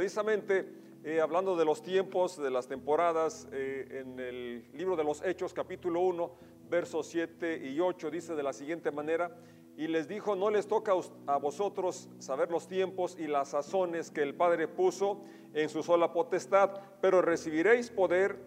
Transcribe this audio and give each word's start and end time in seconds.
precisamente 0.00 0.66
eh, 1.04 1.20
hablando 1.20 1.56
de 1.56 1.66
los 1.66 1.82
tiempos, 1.82 2.42
de 2.42 2.50
las 2.50 2.66
temporadas, 2.66 3.46
eh, 3.52 4.00
en 4.00 4.18
el 4.18 4.64
libro 4.72 4.96
de 4.96 5.04
los 5.04 5.22
Hechos, 5.22 5.52
capítulo 5.52 6.00
1, 6.00 6.30
versos 6.70 7.06
7 7.08 7.68
y 7.68 7.78
8, 7.80 8.10
dice 8.10 8.34
de 8.34 8.42
la 8.42 8.54
siguiente 8.54 8.90
manera, 8.92 9.36
y 9.76 9.88
les 9.88 10.08
dijo, 10.08 10.34
no 10.34 10.48
les 10.48 10.66
toca 10.66 10.94
a 11.26 11.36
vosotros 11.36 12.08
saber 12.18 12.50
los 12.50 12.66
tiempos 12.66 13.14
y 13.18 13.26
las 13.26 13.50
sazones 13.50 14.10
que 14.10 14.22
el 14.22 14.34
Padre 14.34 14.68
puso 14.68 15.20
en 15.52 15.68
su 15.68 15.82
sola 15.82 16.14
potestad, 16.14 16.70
pero 17.02 17.20
recibiréis 17.20 17.90
poder 17.90 18.38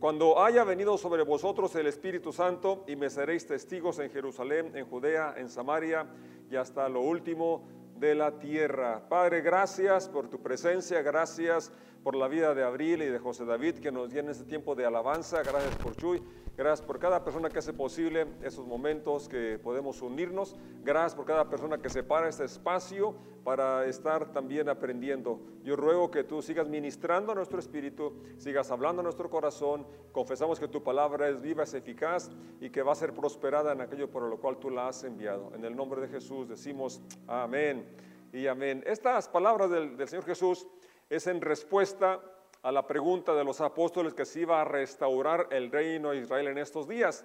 cuando 0.00 0.44
haya 0.44 0.62
venido 0.62 0.98
sobre 0.98 1.22
vosotros 1.22 1.74
el 1.76 1.86
Espíritu 1.86 2.34
Santo 2.34 2.84
y 2.86 2.96
me 2.96 3.08
seréis 3.08 3.46
testigos 3.46 3.98
en 3.98 4.10
Jerusalén, 4.10 4.76
en 4.76 4.84
Judea, 4.84 5.36
en 5.38 5.48
Samaria 5.48 6.06
y 6.50 6.56
hasta 6.56 6.86
lo 6.90 7.00
último 7.00 7.77
de 7.98 8.14
la 8.14 8.38
tierra. 8.38 9.08
Padre, 9.08 9.40
gracias 9.40 10.08
por 10.08 10.28
tu 10.28 10.40
presencia, 10.40 11.02
gracias 11.02 11.72
por 12.02 12.14
la 12.14 12.28
vida 12.28 12.54
de 12.54 12.62
Abril 12.62 13.02
y 13.02 13.06
de 13.06 13.18
José 13.18 13.44
David 13.44 13.76
que 13.76 13.92
nos 13.92 14.12
en 14.14 14.28
este 14.28 14.44
tiempo 14.44 14.74
de 14.74 14.86
alabanza, 14.86 15.42
gracias 15.42 15.76
por 15.76 15.94
Chuy, 15.96 16.22
gracias 16.56 16.86
por 16.86 16.98
cada 16.98 17.22
persona 17.22 17.48
que 17.50 17.58
hace 17.58 17.72
posible 17.72 18.26
esos 18.42 18.66
momentos 18.66 19.28
que 19.28 19.58
podemos 19.62 20.00
unirnos, 20.02 20.56
gracias 20.82 21.14
por 21.14 21.26
cada 21.26 21.48
persona 21.48 21.78
que 21.78 21.90
separa 21.90 22.28
este 22.28 22.44
espacio 22.44 23.14
para 23.44 23.86
estar 23.86 24.32
también 24.32 24.68
aprendiendo. 24.68 25.40
Yo 25.62 25.76
ruego 25.76 26.10
que 26.10 26.24
tú 26.24 26.42
sigas 26.42 26.68
ministrando 26.68 27.32
a 27.32 27.34
nuestro 27.34 27.58
espíritu, 27.58 28.14
sigas 28.38 28.70
hablando 28.70 29.00
a 29.00 29.02
nuestro 29.02 29.30
corazón, 29.30 29.86
confesamos 30.12 30.58
que 30.58 30.68
tu 30.68 30.82
palabra 30.82 31.28
es 31.28 31.40
viva, 31.40 31.62
es 31.62 31.74
eficaz 31.74 32.30
y 32.60 32.70
que 32.70 32.82
va 32.82 32.92
a 32.92 32.96
ser 32.96 33.12
prosperada 33.12 33.72
en 33.72 33.80
aquello 33.80 34.10
por 34.10 34.22
lo 34.22 34.38
cual 34.38 34.58
tú 34.58 34.70
la 34.70 34.88
has 34.88 35.04
enviado. 35.04 35.52
En 35.54 35.64
el 35.64 35.76
nombre 35.76 36.00
de 36.00 36.08
Jesús 36.08 36.48
decimos 36.48 37.00
amén 37.26 37.86
y 38.32 38.46
amén. 38.46 38.82
Estas 38.86 39.28
palabras 39.28 39.70
del 39.70 40.08
Señor 40.08 40.24
Jesús 40.24 40.66
es 41.10 41.26
en 41.26 41.40
respuesta 41.40 42.20
a 42.62 42.72
la 42.72 42.86
pregunta 42.86 43.34
de 43.34 43.44
los 43.44 43.60
apóstoles 43.60 44.14
que 44.14 44.24
se 44.24 44.40
iba 44.40 44.60
a 44.60 44.64
restaurar 44.64 45.48
el 45.50 45.70
reino 45.70 46.10
de 46.10 46.18
Israel 46.18 46.48
en 46.48 46.58
estos 46.58 46.88
días. 46.88 47.24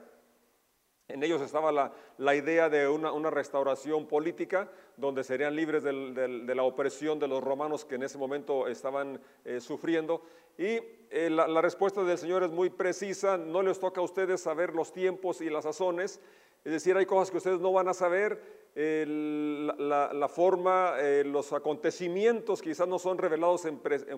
En 1.09 1.21
ellos 1.21 1.41
estaba 1.41 1.71
la, 2.17 2.35
idea 2.35 2.69
de 2.69 2.87
una, 2.87 3.29
restauración 3.29 4.07
política 4.07 4.71
donde 4.95 5.23
serían 5.23 5.55
libres 5.55 5.83
de 5.83 6.55
la 6.55 6.63
opresión 6.63 7.19
de 7.19 7.27
los 7.27 7.43
romanos 7.43 7.83
que 7.83 7.95
en 7.95 8.03
ese 8.03 8.17
momento 8.17 8.67
estaban 8.67 9.19
eh, 9.43 9.59
sufriendo. 9.59 10.23
Y 10.57 10.79
eh, 11.09 11.29
la, 11.29 11.47
la, 11.47 11.61
respuesta 11.61 12.03
del 12.03 12.17
Señor 12.17 12.43
es 12.43 12.51
muy 12.51 12.69
precisa, 12.69 13.37
no 13.37 13.61
les 13.61 13.79
toca 13.79 14.01
a 14.01 14.03
ustedes 14.03 14.41
saber 14.41 14.73
los 14.73 14.91
tiempos 14.91 15.41
y 15.41 15.49
las 15.49 15.63
sazones, 15.63 16.19
es 16.63 16.71
decir, 16.71 16.95
hay 16.95 17.05
cosas 17.05 17.29
que 17.29 17.37
ustedes 17.37 17.59
no 17.59 17.73
van 17.73 17.89
a 17.89 17.93
saber, 17.93 18.41
la, 18.75 20.27
forma, 20.29 20.95
eh, 20.97 21.23
los 21.25 21.53
acontecimientos 21.53 22.61
quizás 22.61 22.87
no 22.87 22.97
son 22.97 23.17
revelados 23.17 23.67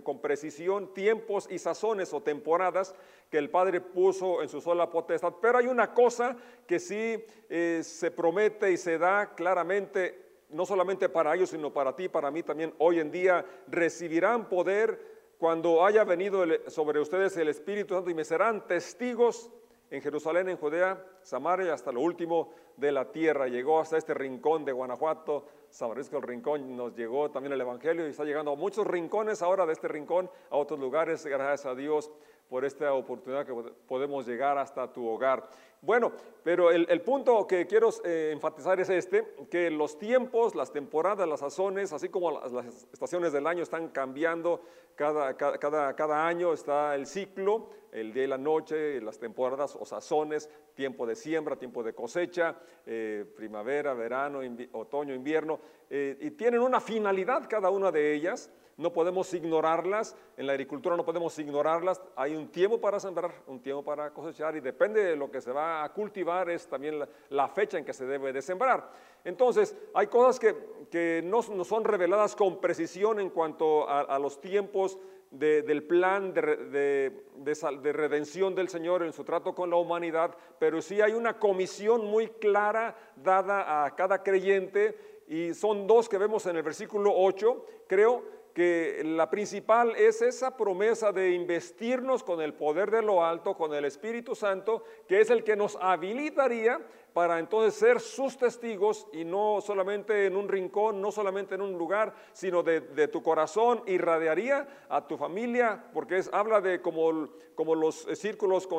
con 0.03 0.22
precisión, 0.22 0.94
tiempos 0.94 1.47
y 1.50 1.58
sazones 1.58 2.14
o 2.14 2.22
temporadas 2.22 2.95
que 3.30 3.38
el 3.38 3.49
Padre 3.49 3.81
puso 3.81 4.42
en 4.42 4.47
su 4.47 4.61
sola 4.61 4.89
potestad. 4.89 5.33
Pero 5.42 5.58
hay 5.58 5.67
una 5.67 5.94
cosa 5.94 6.38
que 6.67 6.80
sí 6.80 7.25
eh, 7.49 7.81
se 7.83 8.11
promete 8.11 8.72
y 8.72 8.77
se 8.77 8.97
da 8.97 9.33
claramente, 9.36 10.44
no 10.49 10.66
solamente 10.66 11.09
para 11.09 11.36
ellos, 11.36 11.49
sino 11.49 11.73
para 11.73 11.95
ti, 11.95 12.08
para 12.08 12.31
mí 12.31 12.44
también. 12.44 12.73
Hoy 12.77 12.99
en 12.99 13.11
día 13.11 13.44
recibirán 13.67 14.47
poder 14.47 15.14
cuando 15.38 15.86
haya 15.86 16.03
venido 16.03 16.44
sobre 16.67 17.00
ustedes 17.00 17.36
el 17.38 17.50
Espíritu 17.50 17.94
Santo 17.94 18.09
y 18.09 18.14
me 18.14 18.23
serán 18.23 18.67
testigos 18.67 19.52
en 19.89 20.02
Jerusalén, 20.02 20.50
en 20.50 20.58
Judea, 20.58 21.03
Samaria, 21.22 21.73
hasta 21.73 21.92
lo 21.92 22.02
último 22.02 22.52
de 22.77 22.92
la 22.92 23.11
tierra. 23.11 23.47
Llegó 23.47 23.80
hasta 23.80 23.97
este 23.97 24.14
rincón 24.14 24.66
de 24.66 24.72
Guanajuato, 24.72 25.45
Sabarisco 25.76 26.16
el 26.16 26.23
rincón, 26.23 26.78
nos 26.78 26.95
llegó 26.95 27.30
también 27.30 27.52
el 27.52 27.59
Evangelio 27.59 28.08
y 28.08 28.12
está 28.12 28.23
llegando 28.23 28.52
a 28.52 28.56
muchos 28.56 28.88
rincones 28.88 29.42
ahora 29.42 29.66
de 29.66 29.73
este 29.73 29.90
rincón, 29.90 30.30
a 30.50 30.56
otros 30.56 30.80
lugares, 30.80 31.26
gracias 31.26 31.66
a 31.66 31.76
Dios 31.76 32.09
por 32.48 32.64
esta 32.64 32.94
oportunidad 32.94 33.45
que 33.45 33.54
podemos 33.86 34.26
llegar 34.26 34.58
hasta 34.58 34.94
tu 34.94 35.06
hogar. 35.06 35.50
Bueno, 35.82 36.14
pero 36.44 36.72
el, 36.72 37.02
punto 37.02 37.45
que 37.45 37.67
quiero 37.67 37.89
eh, 38.05 38.30
enfatizar 38.32 38.80
es 38.80 38.89
este, 38.89 39.36
que 39.52 39.70
los 39.70 39.99
tiempos, 39.99 40.55
las 40.55 40.72
temporadas, 40.72 41.27
las 41.27 41.42
sazones, 41.42 41.92
así 41.92 42.08
como 42.08 42.32
las, 42.32 42.54
estaciones 42.94 43.33
del 43.33 43.45
año 43.45 43.61
están 43.61 43.89
cambiando 43.89 44.61
cada, 44.95 45.36
cada, 45.36 45.94
cada, 45.94 46.26
año, 46.26 46.54
está 46.54 46.95
el 46.95 47.05
ciclo, 47.05 47.67
el 47.95 48.14
día 48.14 48.26
y 48.26 48.28
la 48.28 48.38
noche, 48.38 49.00
las 49.02 49.17
temporadas 49.17 49.76
o 49.80 49.86
sazones, 49.86 50.50
tiempo 50.73 51.08
de 51.08 51.16
siembra, 51.16 51.56
tiempo 51.56 51.82
de 51.82 51.94
cosecha, 51.94 52.56
eh, 52.86 53.26
primavera, 53.36 53.94
verano, 53.94 54.42
otoño, 54.73 55.16
invierno, 55.16 55.60
eh, 55.89 56.17
y 56.20 56.32
tienen 56.32 56.60
una 56.60 56.82
finalidad 56.82 57.48
cada 57.50 57.70
una 57.70 57.92
de 57.92 58.14
ellas 58.14 58.52
no 58.77 58.91
podemos 58.91 59.33
ignorarlas, 59.33 60.15
en 60.36 60.47
la 60.47 60.53
agricultura 60.53 60.97
no 60.97 61.05
podemos 61.05 61.37
ignorarlas, 61.39 62.02
hay 62.15 62.36
un 62.36 62.49
tiempo 62.49 62.80
para 62.80 62.99
sembrar, 62.99 63.31
un 63.47 63.61
tiempo 63.61 63.83
para 63.83 64.11
cosechar 64.13 64.55
y 64.58 64.59
depende 64.59 65.03
de 65.03 65.15
lo 65.15 65.31
que 65.31 65.39
se 65.39 65.52
va 65.52 65.83
a 65.83 65.93
cultivar 65.93 66.49
es 66.49 66.67
también 66.67 67.02
la, 67.30 67.47
fecha 67.47 67.77
en 67.77 67.86
que 67.86 67.93
se 67.93 68.05
debe 68.05 68.33
de 68.33 68.41
sembrar. 68.41 68.91
Entonces, 69.23 69.75
hay 69.93 70.08
cosas 70.08 70.39
que, 70.39 71.21
no, 71.23 71.41
son 71.41 71.83
reveladas 71.86 72.36
con 72.36 72.59
precisión 72.59 73.19
en 73.19 73.30
cuanto 73.30 73.89
a, 73.89 74.19
los 74.19 74.41
tiempos 74.41 74.99
del 75.31 75.83
plan 75.83 76.33
de, 76.33 77.11
de, 77.36 77.93
redención 77.93 78.55
del 78.55 78.67
Señor 78.67 79.03
en 79.03 79.13
su 79.13 79.23
trato 79.23 79.55
con 79.55 79.69
la 79.69 79.77
humanidad, 79.77 80.36
pero 80.59 80.81
sí 80.81 81.02
hay 81.02 81.13
una 81.13 81.39
comisión 81.39 82.05
muy 82.05 82.27
clara 82.27 82.95
dada 83.15 83.86
a 83.86 83.95
cada 83.95 84.21
creyente 84.21 85.15
y 85.27 85.53
son 85.53 85.87
dos 85.87 86.07
que 86.07 86.17
vemos 86.17 86.45
en 86.45 86.57
el 86.57 86.63
versículo 86.63 87.11
8, 87.15 87.65
creo, 87.87 88.35
que 88.55 89.02
la 89.04 89.30
principal 89.30 89.98
es 89.98 90.21
esa 90.21 90.55
promesa 90.55 91.11
de 91.11 91.32
investirnos 91.32 92.23
con 92.23 92.39
el 92.39 92.54
poder 92.54 92.89
de 92.89 93.02
lo 93.02 93.23
alto, 93.23 93.54
con 93.54 93.73
el 93.73 93.83
Espíritu 93.83 94.33
Santo, 94.33 94.86
que 95.10 95.20
es 95.20 95.30
el 95.30 95.43
que 95.43 95.58
nos 95.58 95.77
habilitaría 95.82 96.80
para 97.11 97.38
entonces 97.39 97.77
ser 97.77 97.99
sus 97.99 98.38
testigos 98.38 99.08
y 99.11 99.26
no 99.26 99.60
solamente 99.60 100.26
en 100.26 100.38
un 100.38 100.48
rincón, 100.48 101.02
no 101.02 101.11
solamente 101.11 101.55
en 101.55 101.61
un 101.61 101.77
lugar, 101.77 102.16
sino 102.32 102.64
de, 102.64 102.80
tu 103.10 103.21
corazón, 103.21 103.83
irradiaría 103.88 104.86
a 104.87 105.05
tu 105.05 105.17
familia, 105.17 105.89
porque 105.93 106.17
es, 106.17 106.30
habla 106.32 106.61
de 106.61 106.82
como, 106.82 107.27
como 107.55 107.76
los 107.76 108.08
círculos 108.14 108.70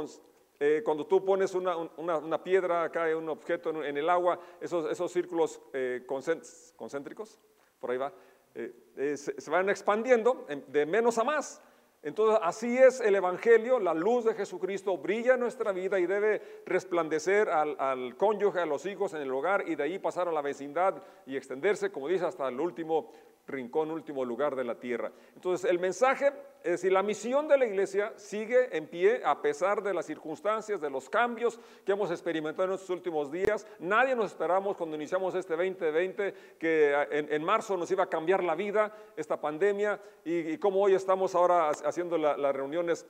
eh, 0.58 0.80
cuando 0.86 1.06
tú 1.06 1.22
pones 1.22 1.54
una, 1.54 1.76
una, 1.76 2.42
piedra, 2.42 2.90
cae 2.90 3.14
un 3.14 3.28
objeto 3.28 3.84
en, 3.84 3.98
el 3.98 4.08
agua, 4.08 4.40
esos, 4.58 4.90
esos 4.90 5.12
círculos 5.12 5.60
eh, 5.74 6.06
concéntricos, 6.06 7.38
por 7.78 7.90
ahí 7.90 7.98
va, 7.98 8.10
eh, 8.56 8.72
eh, 8.96 9.16
se, 9.16 9.50
van 9.50 9.68
expandiendo 9.68 10.46
de 10.68 10.86
menos 10.86 11.18
a 11.18 11.24
más. 11.24 11.62
Entonces, 12.02 12.38
así 12.42 12.78
es 12.78 13.00
el 13.00 13.14
Evangelio, 13.16 13.78
la 13.78 13.92
luz 13.92 14.24
de 14.24 14.32
Jesucristo 14.32 14.96
brilla 14.96 15.34
en 15.34 15.40
nuestra 15.40 15.72
vida 15.72 15.98
y 15.98 16.06
debe 16.06 16.40
resplandecer 16.64 17.50
al, 17.50 17.76
al, 17.78 18.16
cónyuge, 18.16 18.60
a 18.60 18.66
los 18.66 18.86
hijos 18.86 19.12
en 19.12 19.20
el 19.20 19.32
hogar 19.32 19.68
y 19.68 19.74
de 19.74 19.82
ahí 19.82 19.98
pasar 19.98 20.26
a 20.26 20.32
la 20.32 20.40
vecindad 20.40 21.02
y 21.26 21.36
extenderse, 21.36 21.90
como 21.90 22.08
dice, 22.08 22.24
hasta 22.24 22.48
el 22.48 22.58
último 22.60 23.12
rincón, 23.46 23.90
último 23.90 24.24
lugar 24.24 24.56
de 24.56 24.64
la 24.64 24.74
tierra. 24.74 25.12
Entonces, 25.34 25.70
el 25.70 25.78
mensaje, 25.78 26.32
es 26.62 26.72
decir, 26.72 26.92
la 26.92 27.02
misión 27.02 27.46
de 27.48 27.56
la 27.56 27.66
iglesia 27.66 28.12
sigue 28.16 28.76
en 28.76 28.88
pie 28.88 29.22
a 29.24 29.40
pesar 29.40 29.82
de 29.82 29.94
las 29.94 30.06
circunstancias, 30.06 30.80
de 30.80 30.90
los 30.90 31.08
cambios 31.08 31.60
que 31.84 31.92
hemos 31.92 32.10
experimentado 32.10 32.68
en 32.68 32.74
estos 32.74 32.90
últimos 32.90 33.30
días. 33.30 33.66
Nadie 33.78 34.16
nos 34.16 34.32
esperamos 34.32 34.76
cuando 34.76 34.96
iniciamos 34.96 35.34
este 35.34 35.54
2020 35.54 36.34
que 36.58 37.06
en, 37.10 37.44
marzo 37.44 37.76
nos 37.76 37.90
iba 37.90 38.04
a 38.04 38.08
cambiar 38.08 38.42
la 38.42 38.54
vida 38.54 38.92
esta 39.16 39.40
pandemia 39.40 40.00
y, 40.24 40.58
como 40.58 40.80
hoy 40.80 40.94
estamos 40.94 41.34
ahora 41.34 41.70
haciendo 41.70 42.18
las 42.18 42.54
reuniones 42.54 43.06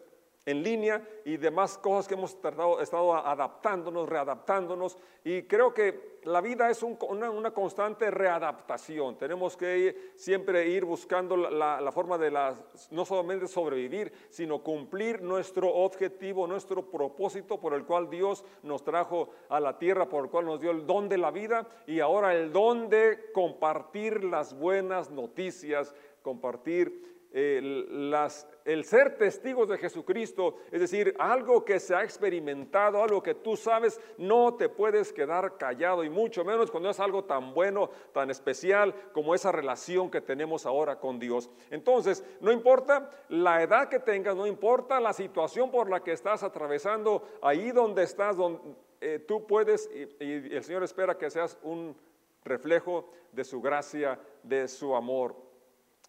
en 0.46 0.62
línea 0.62 1.02
y 1.24 1.36
demás 1.36 1.76
cosas 1.76 2.06
que 2.06 2.14
hemos 2.14 2.36
estado 2.80 3.14
adaptándonos, 3.14 4.08
readaptándonos. 4.08 4.96
Y 5.24 5.42
creo 5.42 5.74
que 5.74 6.20
la 6.22 6.40
vida 6.40 6.70
es 6.70 6.84
una, 6.84 7.50
constante 7.50 8.10
readaptación. 8.12 9.18
Tenemos 9.18 9.56
que 9.56 10.12
siempre 10.14 10.68
ir 10.68 10.84
buscando 10.84 11.36
la, 11.36 11.90
forma 11.90 12.16
de 12.16 12.30
no 12.92 13.04
solamente 13.04 13.48
sobrevivir, 13.48 14.12
sino 14.30 14.62
cumplir 14.62 15.20
nuestro 15.20 15.68
objetivo, 15.68 16.46
nuestro 16.46 16.88
propósito 16.90 17.58
por 17.58 17.74
el 17.74 17.84
cual 17.84 18.08
Dios 18.08 18.44
nos 18.62 18.84
trajo 18.84 19.30
a 19.48 19.58
la 19.58 19.76
tierra, 19.78 20.08
por 20.08 20.24
el 20.24 20.30
cual 20.30 20.46
nos 20.46 20.60
dio 20.60 20.70
el 20.70 20.86
don 20.86 21.08
de 21.08 21.18
la 21.18 21.32
vida 21.32 21.66
y 21.88 21.98
ahora 21.98 22.32
el 22.32 22.52
don 22.52 22.88
de 22.88 23.32
compartir 23.32 24.22
las 24.22 24.56
buenas 24.56 25.10
noticias, 25.10 25.92
compartir 26.22 27.15
el 27.36 28.84
ser 28.84 29.18
testigos 29.18 29.68
de 29.68 29.76
Jesucristo, 29.76 30.56
es 30.70 30.80
decir, 30.80 31.14
algo 31.18 31.66
que 31.66 31.78
se 31.78 31.94
ha 31.94 32.02
experimentado, 32.02 33.02
algo 33.02 33.22
que 33.22 33.34
tú 33.34 33.56
sabes, 33.56 34.00
no 34.16 34.54
te 34.54 34.70
puedes 34.70 35.12
quedar 35.12 35.58
callado 35.58 36.02
y 36.02 36.08
mucho 36.08 36.46
menos 36.46 36.70
cuando 36.70 36.88
es 36.88 36.98
algo 36.98 37.24
tan 37.24 37.52
bueno, 37.52 37.90
tan 38.14 38.30
especial 38.30 38.94
como 39.12 39.34
esa 39.34 39.52
relación 39.52 40.10
que 40.10 40.22
tenemos 40.22 40.64
ahora 40.64 40.98
con 40.98 41.18
Dios. 41.18 41.50
Entonces, 41.70 42.24
no 42.40 42.50
importa 42.50 43.10
la 43.28 43.62
edad 43.62 43.90
que 43.90 43.98
tengas, 43.98 44.34
no 44.34 44.46
importa 44.46 44.98
la 44.98 45.12
situación 45.12 45.70
por 45.70 45.90
la 45.90 46.02
que 46.02 46.12
estás 46.12 46.42
atravesando, 46.42 47.22
ahí 47.42 47.70
donde 47.70 48.04
estás, 48.04 48.38
donde, 48.38 48.60
eh, 49.02 49.18
tú 49.18 49.46
puedes 49.46 49.90
y 49.94 50.54
el 50.54 50.64
Señor 50.64 50.84
espera 50.84 51.18
que 51.18 51.28
seas 51.28 51.58
un 51.62 51.94
reflejo 52.44 53.10
de 53.32 53.44
su 53.44 53.60
gracia, 53.60 54.18
de 54.42 54.68
su 54.68 54.96
amor. 54.96 55.45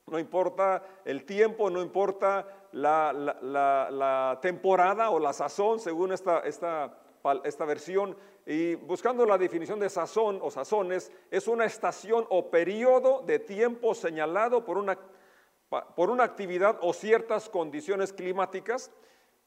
No 0.07 0.19
importa 0.19 0.83
el 1.04 1.25
tiempo, 1.25 1.69
no 1.69 1.81
importa 1.81 2.48
la, 2.71 4.39
temporada 4.42 5.09
o 5.09 5.19
la 5.19 5.33
sazón, 5.33 5.80
según 5.80 6.13
esta, 6.13 6.39
esta, 6.39 6.98
esta 7.44 7.65
versión. 7.65 8.15
Y 8.45 8.75
buscando 8.75 9.25
la 9.25 9.38
definición 9.38 9.80
de 9.80 9.89
sazón 9.89 10.39
o 10.42 10.50
sazones, 10.50 11.12
es 11.30 11.48
una 11.50 11.65
estación 11.65 12.25
o 12.30 12.50
periodo 12.50 13.21
de 13.24 13.39
tiempo 13.39 13.94
señalado 13.94 14.63
por 14.63 14.77
una, 14.77 14.98
por 15.95 16.09
una 16.09 16.24
actividad 16.24 16.77
o 16.81 16.94
ciertas 16.94 17.50
condiciones 17.50 18.13
climáticas. 18.13 18.92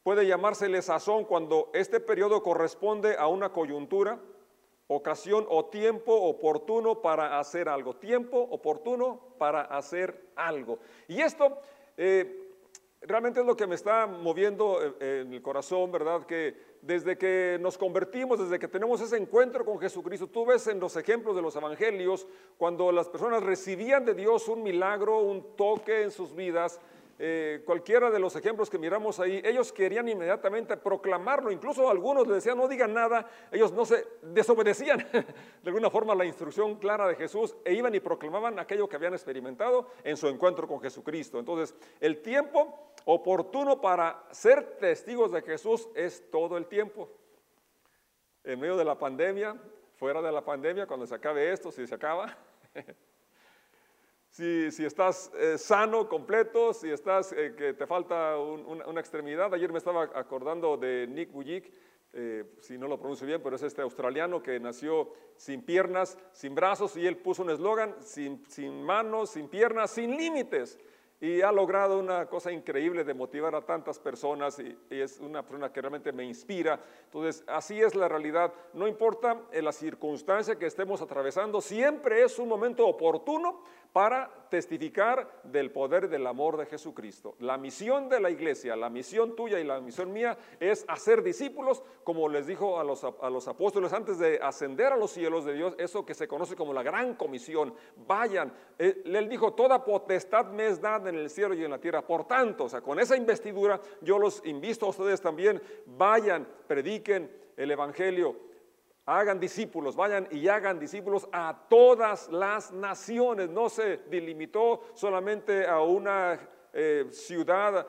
Puede 0.03 0.27
llamársele 0.27 0.83
sazón 0.83 1.25
cuando 1.25 1.71
este 1.73 1.99
periodo 1.99 2.43
corresponde 2.43 3.15
a 3.17 3.25
una 3.27 3.51
coyuntura, 3.51 4.19
ocasión 4.95 5.45
o 5.49 5.65
tiempo 5.65 6.13
oportuno 6.13 7.01
para 7.01 7.39
hacer 7.39 7.69
algo. 7.69 7.95
Tiempo 7.95 8.37
oportuno 8.39 9.19
para 9.37 9.61
hacer 9.61 10.29
algo. 10.35 10.79
Y 11.07 11.21
esto 11.21 11.57
eh, 11.97 12.51
realmente 13.01 13.39
es 13.39 13.45
lo 13.45 13.55
que 13.55 13.67
me 13.67 13.75
está 13.75 14.05
moviendo 14.05 14.79
eh, 14.99 15.21
en 15.21 15.33
el 15.33 15.41
corazón, 15.41 15.91
¿verdad? 15.91 16.25
Que 16.25 16.55
desde 16.81 17.17
que 17.17 17.57
nos 17.59 17.77
convertimos, 17.77 18.39
desde 18.39 18.59
que 18.59 18.67
tenemos 18.67 19.01
ese 19.01 19.17
encuentro 19.17 19.65
con 19.65 19.79
Jesucristo, 19.79 20.27
tú 20.27 20.45
ves 20.45 20.67
en 20.67 20.79
los 20.79 20.95
ejemplos 20.95 21.35
de 21.35 21.41
los 21.41 21.55
evangelios, 21.55 22.27
cuando 22.57 22.91
las 22.91 23.07
personas 23.09 23.43
recibían 23.43 24.05
de 24.05 24.13
Dios 24.13 24.47
un 24.47 24.63
milagro, 24.63 25.19
un 25.19 25.55
toque 25.55 26.03
en 26.03 26.11
sus 26.11 26.35
vidas, 26.35 26.79
eh, 27.23 27.61
cualquiera 27.65 28.09
de 28.09 28.17
los 28.17 28.35
ejemplos 28.35 28.67
que 28.67 28.79
miramos 28.79 29.19
ahí, 29.19 29.43
ellos 29.45 29.71
querían 29.71 30.09
inmediatamente 30.09 30.75
proclamarlo, 30.75 31.51
incluso 31.51 31.87
algunos 31.87 32.25
le 32.27 32.33
decían 32.33 32.57
no 32.57 32.67
digan 32.67 32.95
nada, 32.95 33.29
ellos 33.51 33.71
no 33.73 33.85
se 33.85 34.07
desobedecían 34.23 34.97
de 35.61 35.67
alguna 35.67 35.91
forma 35.91 36.15
la 36.15 36.25
instrucción 36.25 36.77
clara 36.77 37.07
de 37.07 37.13
Jesús 37.13 37.55
e 37.63 37.75
iban 37.75 37.93
y 37.93 37.99
proclamaban 37.99 38.57
aquello 38.57 38.89
que 38.89 38.95
habían 38.95 39.13
experimentado 39.13 39.87
en 40.03 40.17
su 40.17 40.27
encuentro 40.29 40.67
con 40.67 40.81
Jesucristo. 40.81 41.37
Entonces, 41.37 41.75
el 41.99 42.23
tiempo 42.23 42.91
oportuno 43.05 43.79
para 43.79 44.23
ser 44.31 44.79
testigos 44.79 45.31
de 45.31 45.43
Jesús 45.43 45.89
es 45.93 46.27
todo 46.31 46.57
el 46.57 46.65
tiempo. 46.65 47.07
En 48.43 48.59
medio 48.59 48.75
de 48.75 48.85
la 48.85 48.97
pandemia, 48.97 49.61
fuera 49.93 50.23
de 50.23 50.31
la 50.31 50.43
pandemia, 50.43 50.87
cuando 50.87 51.05
se 51.05 51.13
acabe 51.13 51.53
esto, 51.53 51.71
si 51.71 51.85
se 51.85 51.93
acaba. 51.93 52.35
si, 54.31 54.85
estás 54.85 55.29
eh, 55.35 55.57
sano, 55.57 56.07
completo, 56.07 56.73
si 56.73 56.89
estás 56.89 57.33
eh, 57.33 57.53
que 57.55 57.73
te 57.73 57.85
falta 57.85 58.37
una, 58.37 58.99
extremidad. 58.99 59.53
Ayer 59.53 59.71
me 59.71 59.77
estaba 59.77 60.03
acordando 60.03 60.77
de 60.77 61.05
Nick 61.07 61.31
Bujik, 61.31 61.71
eh, 62.13 62.45
si 62.61 62.77
no 62.77 62.87
lo 62.87 62.97
pronuncio 62.97 63.27
bien, 63.27 63.41
pero 63.43 63.57
es 63.57 63.63
este 63.63 63.81
australiano 63.81 64.41
que 64.41 64.59
nació 64.59 65.11
sin 65.35 65.61
piernas, 65.61 66.17
sin 66.31 66.55
brazos, 66.55 66.95
y 66.95 67.05
él 67.05 67.17
puso 67.17 67.43
un 67.43 67.49
eslogan, 67.49 67.93
sin, 67.99 68.45
sin 68.47 68.81
manos, 68.81 69.31
sin 69.31 69.49
piernas, 69.49 69.91
sin 69.91 70.15
límites 70.15 70.79
y 71.21 71.43
ha 71.43 71.51
logrado 71.51 71.99
una 71.99 72.25
cosa 72.25 72.51
increíble 72.51 73.03
de 73.03 73.13
motivar 73.13 73.53
a 73.53 73.61
tantas 73.61 73.99
personas 73.99 74.57
y, 74.57 74.75
es 74.89 75.19
una 75.19 75.43
persona 75.43 75.71
que 75.71 75.79
realmente 75.79 76.11
me 76.11 76.25
inspira. 76.25 76.79
Entonces, 77.05 77.43
así 77.47 77.79
es 77.79 77.93
la 77.93 78.07
realidad. 78.07 78.51
No 78.73 78.87
importa 78.87 79.39
en 79.51 79.63
la 79.63 79.71
circunstancia 79.71 80.57
que 80.57 80.65
estemos 80.65 80.99
atravesando, 80.99 81.61
siempre 81.61 82.23
es 82.23 82.39
un 82.39 82.49
momento 82.49 82.87
oportuno 82.87 83.61
para 83.93 84.29
testificar 84.49 85.41
del 85.43 85.71
poder 85.71 86.09
del 86.09 86.27
amor 86.27 86.57
de 86.57 86.65
Jesucristo. 86.65 87.35
La 87.39 87.57
misión 87.57 88.09
de 88.09 88.19
la 88.19 88.29
iglesia, 88.29 88.75
la 88.75 88.89
misión 88.89 89.35
tuya 89.35 89.59
y 89.59 89.63
la 89.63 89.79
misión 89.79 90.11
mía 90.11 90.37
es 90.59 90.85
hacer 90.87 91.23
discípulos, 91.23 91.83
como 92.03 92.27
les 92.29 92.47
dijo 92.47 92.79
a 92.79 92.83
los, 92.83 93.03
a 93.03 93.29
los 93.29 93.47
apóstoles 93.47 93.93
antes 93.93 94.19
de 94.19 94.39
ascender 94.41 94.93
a 94.93 94.97
los 94.97 95.11
cielos 95.11 95.45
de 95.45 95.53
Dios, 95.53 95.75
eso 95.77 96.05
que 96.05 96.13
se 96.13 96.27
conoce 96.27 96.55
como 96.55 96.73
la 96.73 96.83
gran 96.83 97.15
comisión. 97.15 97.73
Vayan, 98.07 98.53
eh, 98.77 99.01
él, 99.05 99.29
dijo, 99.29 99.53
toda 99.53 99.83
potestad 99.83 100.47
me 100.47 100.67
es 100.67 100.81
dada 100.81 101.09
en 101.09 101.15
el 101.15 101.29
cielo 101.29 101.53
y 101.53 101.63
en 101.63 101.71
la 101.71 101.79
tierra. 101.79 102.05
Por 102.05 102.25
tanto, 102.25 102.65
o 102.65 102.69
sea, 102.69 102.81
con 102.81 102.99
esa 102.99 103.15
investidura 103.15 103.79
yo 104.01 104.19
los 104.19 104.45
invito 104.45 104.85
a 104.85 104.89
ustedes 104.89 105.21
también, 105.21 105.61
vayan, 105.85 106.47
prediquen 106.67 107.31
el 107.57 107.71
Evangelio 107.71 108.50
hagan 109.05 109.39
discípulos, 109.39 109.95
vayan 109.95 110.27
y 110.31 110.47
hagan 110.47 110.79
discípulos 110.79 111.27
a 111.31 111.65
todas 111.69 112.29
las 112.29 112.71
naciones. 112.71 113.49
No 113.49 113.69
se 113.69 113.97
delimitó 114.09 114.81
solamente 114.93 115.65
a 115.65 115.81
una 115.81 116.39
eh, 116.73 117.07
ciudad, 117.11 117.85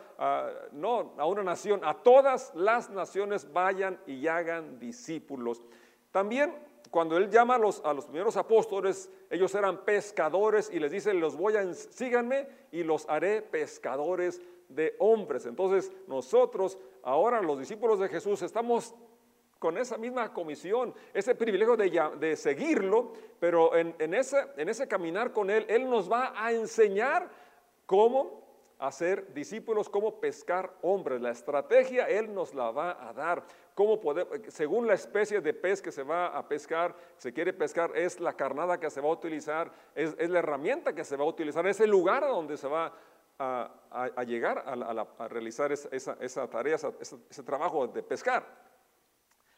no, 0.72 1.14
a 1.18 1.26
una 1.26 1.42
nación. 1.42 1.80
A 1.84 1.94
todas 1.94 2.52
las 2.54 2.90
naciones 2.90 3.52
vayan 3.52 4.00
y 4.06 4.26
hagan 4.26 4.78
discípulos. 4.78 5.62
También 6.10 6.54
cuando 6.90 7.16
él 7.16 7.30
llama 7.30 7.54
a 7.54 7.58
los, 7.58 7.82
a 7.86 7.94
los 7.94 8.04
primeros 8.04 8.36
apóstoles, 8.36 9.10
ellos 9.30 9.54
eran 9.54 9.82
pescadores 9.84 10.70
y 10.70 10.78
les 10.78 10.92
dice, 10.92 11.14
los 11.14 11.36
voy 11.36 11.56
a, 11.56 11.72
síganme 11.72 12.46
y 12.70 12.82
los 12.84 13.08
haré 13.08 13.40
pescadores 13.40 14.42
de 14.68 14.94
hombres. 14.98 15.46
Entonces 15.46 15.90
nosotros, 16.06 16.78
ahora 17.02 17.40
los 17.40 17.58
discípulos 17.58 17.98
de 17.98 18.10
Jesús, 18.10 18.42
estamos 18.42 18.94
con 19.62 19.78
esa 19.78 19.96
misma 19.96 20.32
comisión, 20.32 20.92
ese 21.14 21.36
privilegio 21.36 21.76
de, 21.76 22.34
seguirlo, 22.34 23.12
pero 23.38 23.76
en, 23.76 24.12
ese, 24.12 24.44
en 24.56 24.68
ese 24.68 24.88
caminar 24.88 25.30
con 25.30 25.50
Él, 25.50 25.64
Él 25.68 25.88
nos 25.88 26.10
va 26.10 26.32
a 26.34 26.50
enseñar 26.50 27.30
cómo 27.86 28.42
hacer 28.80 29.32
discípulos, 29.32 29.88
cómo 29.88 30.18
pescar 30.18 30.74
hombres. 30.82 31.20
La 31.20 31.30
estrategia 31.30 32.08
Él 32.08 32.34
nos 32.34 32.54
la 32.54 32.72
va 32.72 33.08
a 33.08 33.12
dar. 33.12 33.44
Cómo 33.76 34.00
poder, 34.00 34.26
según 34.48 34.88
la 34.88 34.94
especie 34.94 35.40
de 35.40 35.54
pez 35.54 35.80
que 35.80 35.92
se 35.92 36.02
va 36.02 36.36
a 36.36 36.48
pescar, 36.48 36.96
se 37.16 37.32
quiere 37.32 37.52
pescar, 37.52 37.96
es 37.96 38.18
la 38.18 38.32
carnada 38.32 38.80
que 38.80 38.90
se 38.90 39.00
va 39.00 39.10
a 39.10 39.12
utilizar, 39.12 39.70
es, 39.94 40.28
la 40.28 40.40
herramienta 40.40 40.92
que 40.92 41.04
se 41.04 41.16
va 41.16 41.22
a 41.22 41.28
utilizar, 41.28 41.64
es 41.68 41.78
el 41.78 41.88
lugar 41.88 42.22
donde 42.22 42.56
se 42.56 42.66
va 42.66 42.92
a, 43.38 44.24
llegar 44.26 44.64
a, 44.66 45.28
realizar 45.28 45.70
esa, 45.70 46.50
tarea, 46.50 46.76
ese 47.00 47.42
trabajo 47.44 47.86
de 47.86 48.02
pescar. 48.02 48.71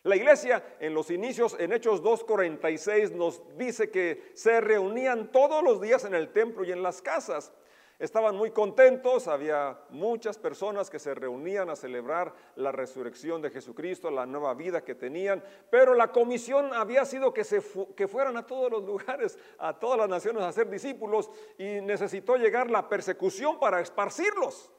La 0.05 0.17
iglesia 0.17 0.63
en 0.81 0.93
los 0.93 1.11
inicios, 1.11 1.57
en 1.59 1.73
Hechos 1.73 2.03
2.46, 2.03 3.13
nos 3.13 3.41
dice 3.57 3.91
que 3.91 4.33
se 4.35 4.61
reunían 4.61 5.33
todos 5.33 5.65
los 5.65 5.81
días 5.81 6.05
en 6.05 6.15
el 6.15 6.31
templo 6.31 6.63
y 6.63 6.73
en 6.73 6.83
las 6.83 7.01
casas. 7.01 7.55
Estaban 7.99 8.37
muy 8.37 8.51
contentos, 8.51 9.29
había 9.29 9.79
muchas 9.89 10.37
personas 10.37 10.91
que 10.91 10.99
se 10.99 11.15
reunían 11.15 11.71
a 11.71 11.77
celebrar 11.77 12.35
la 12.57 12.71
resurrección 12.71 13.41
de 13.41 13.49
Jesucristo, 13.49 14.11
la 14.11 14.27
nueva 14.27 14.53
vida 14.53 14.85
que 14.85 14.95
tenían, 14.95 15.43
pero 15.71 15.95
la 15.95 16.13
comisión 16.13 16.75
había 16.75 17.07
sido 17.07 17.33
que, 17.33 17.45
se 17.45 17.63
que 17.97 18.07
fueran 18.07 18.37
a 18.37 18.47
todos 18.47 18.71
los 18.71 18.85
lugares, 18.85 19.39
a 19.57 19.79
todas 19.79 19.99
las 19.99 20.09
naciones 20.11 20.43
a 20.43 20.53
ser 20.53 20.69
discípulos 20.69 21.31
y 21.57 21.81
necesitó 21.81 22.37
llegar 22.37 22.71
la 22.71 22.91
persecución 22.91 23.59
para 23.59 23.81
esparcirlos. 23.81 24.74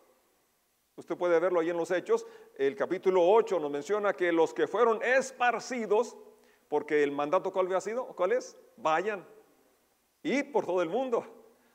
Usted 0.98 1.18
puede 1.18 1.40
verlo 1.40 1.60
ahí 1.60 1.70
en 1.70 1.78
los 1.78 1.92
Hechos. 1.92 2.26
El 2.58 2.76
capítulo 2.76 3.22
8 3.28 3.60
nos 3.60 3.70
menciona 3.70 4.14
que 4.14 4.32
los 4.32 4.54
que 4.54 4.68
fueron 4.68 5.02
esparcidos, 5.04 6.16
porque 6.70 7.04
el 7.04 7.12
mandato 7.12 7.52
cuál 7.52 7.66
había 7.66 7.82
sido, 7.82 8.06
¿cuál 8.08 8.32
es? 8.32 8.56
Vayan 8.78 9.26
y 10.24 10.42
por 10.42 10.66
todo 10.66 10.82
el 10.82 10.90
mundo, 10.90 11.24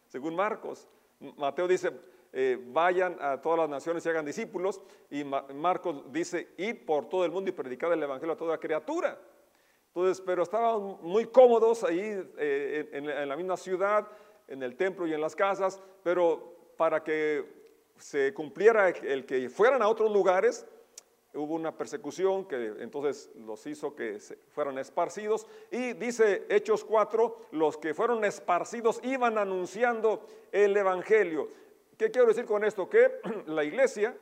según 0.09 0.35
Marcos. 0.35 0.89
Mateo 1.37 1.69
dice, 1.69 1.93
eh, 2.33 2.59
vayan 2.61 3.17
a 3.21 3.41
todas 3.41 3.61
las 3.61 3.69
naciones 3.69 4.05
y 4.05 4.09
hagan 4.09 4.25
discípulos. 4.25 4.81
Y 5.09 5.23
Marcos 5.23 6.11
dice, 6.11 6.49
ir 6.57 6.85
por 6.85 7.09
todo 7.09 7.25
el 7.25 7.31
mundo 7.31 7.50
y 7.50 7.53
predicar 7.53 7.93
el 7.93 8.03
Evangelio 8.03 8.33
a 8.33 8.37
toda 8.37 8.59
criatura. 8.59 9.21
Entonces, 9.89 10.21
pero 10.25 10.43
estaban 10.43 10.99
muy 11.03 11.27
cómodos 11.27 11.85
ahí 11.85 12.00
eh, 12.39 12.89
en 12.93 13.29
la 13.29 13.37
misma 13.37 13.57
ciudad, 13.57 14.09
en 14.49 14.62
el 14.62 14.77
templo 14.77 15.07
y 15.07 15.12
en 15.12 15.21
las 15.21 15.37
casas, 15.37 15.81
pero 16.03 16.73
para 16.77 17.05
que 17.05 17.60
se 18.00 18.35
cumpliera 18.35 18.88
el 18.88 19.25
que 19.26 19.49
fueran 19.49 19.83
a 19.83 19.88
otros 19.88 20.11
lugares, 20.12 20.66
hubo 21.35 21.54
una 21.54 21.76
persecución 21.76 22.45
que 22.47 22.75
entonces 22.80 23.30
los 23.37 23.64
hizo 23.66 23.95
que 23.95 24.19
fueran 24.50 24.78
esparcidos. 24.78 25.47
Y 25.71 25.92
dice 25.92 26.47
Hechos 26.49 26.85
4, 26.85 27.49
los 27.52 27.76
que 27.76 27.95
fueron 27.95 28.25
esparcidos 28.25 29.00
iban 29.04 29.38
anunciando 29.38 30.26
el 30.50 30.76
Evangelio. 30.76 31.49
¿Qué 31.97 32.11
quiero 32.11 32.28
decir 32.28 32.47
con 32.47 32.64
esto? 32.64 32.88
Que 32.88 33.21
la 33.47 33.62
iglesia 33.64 34.16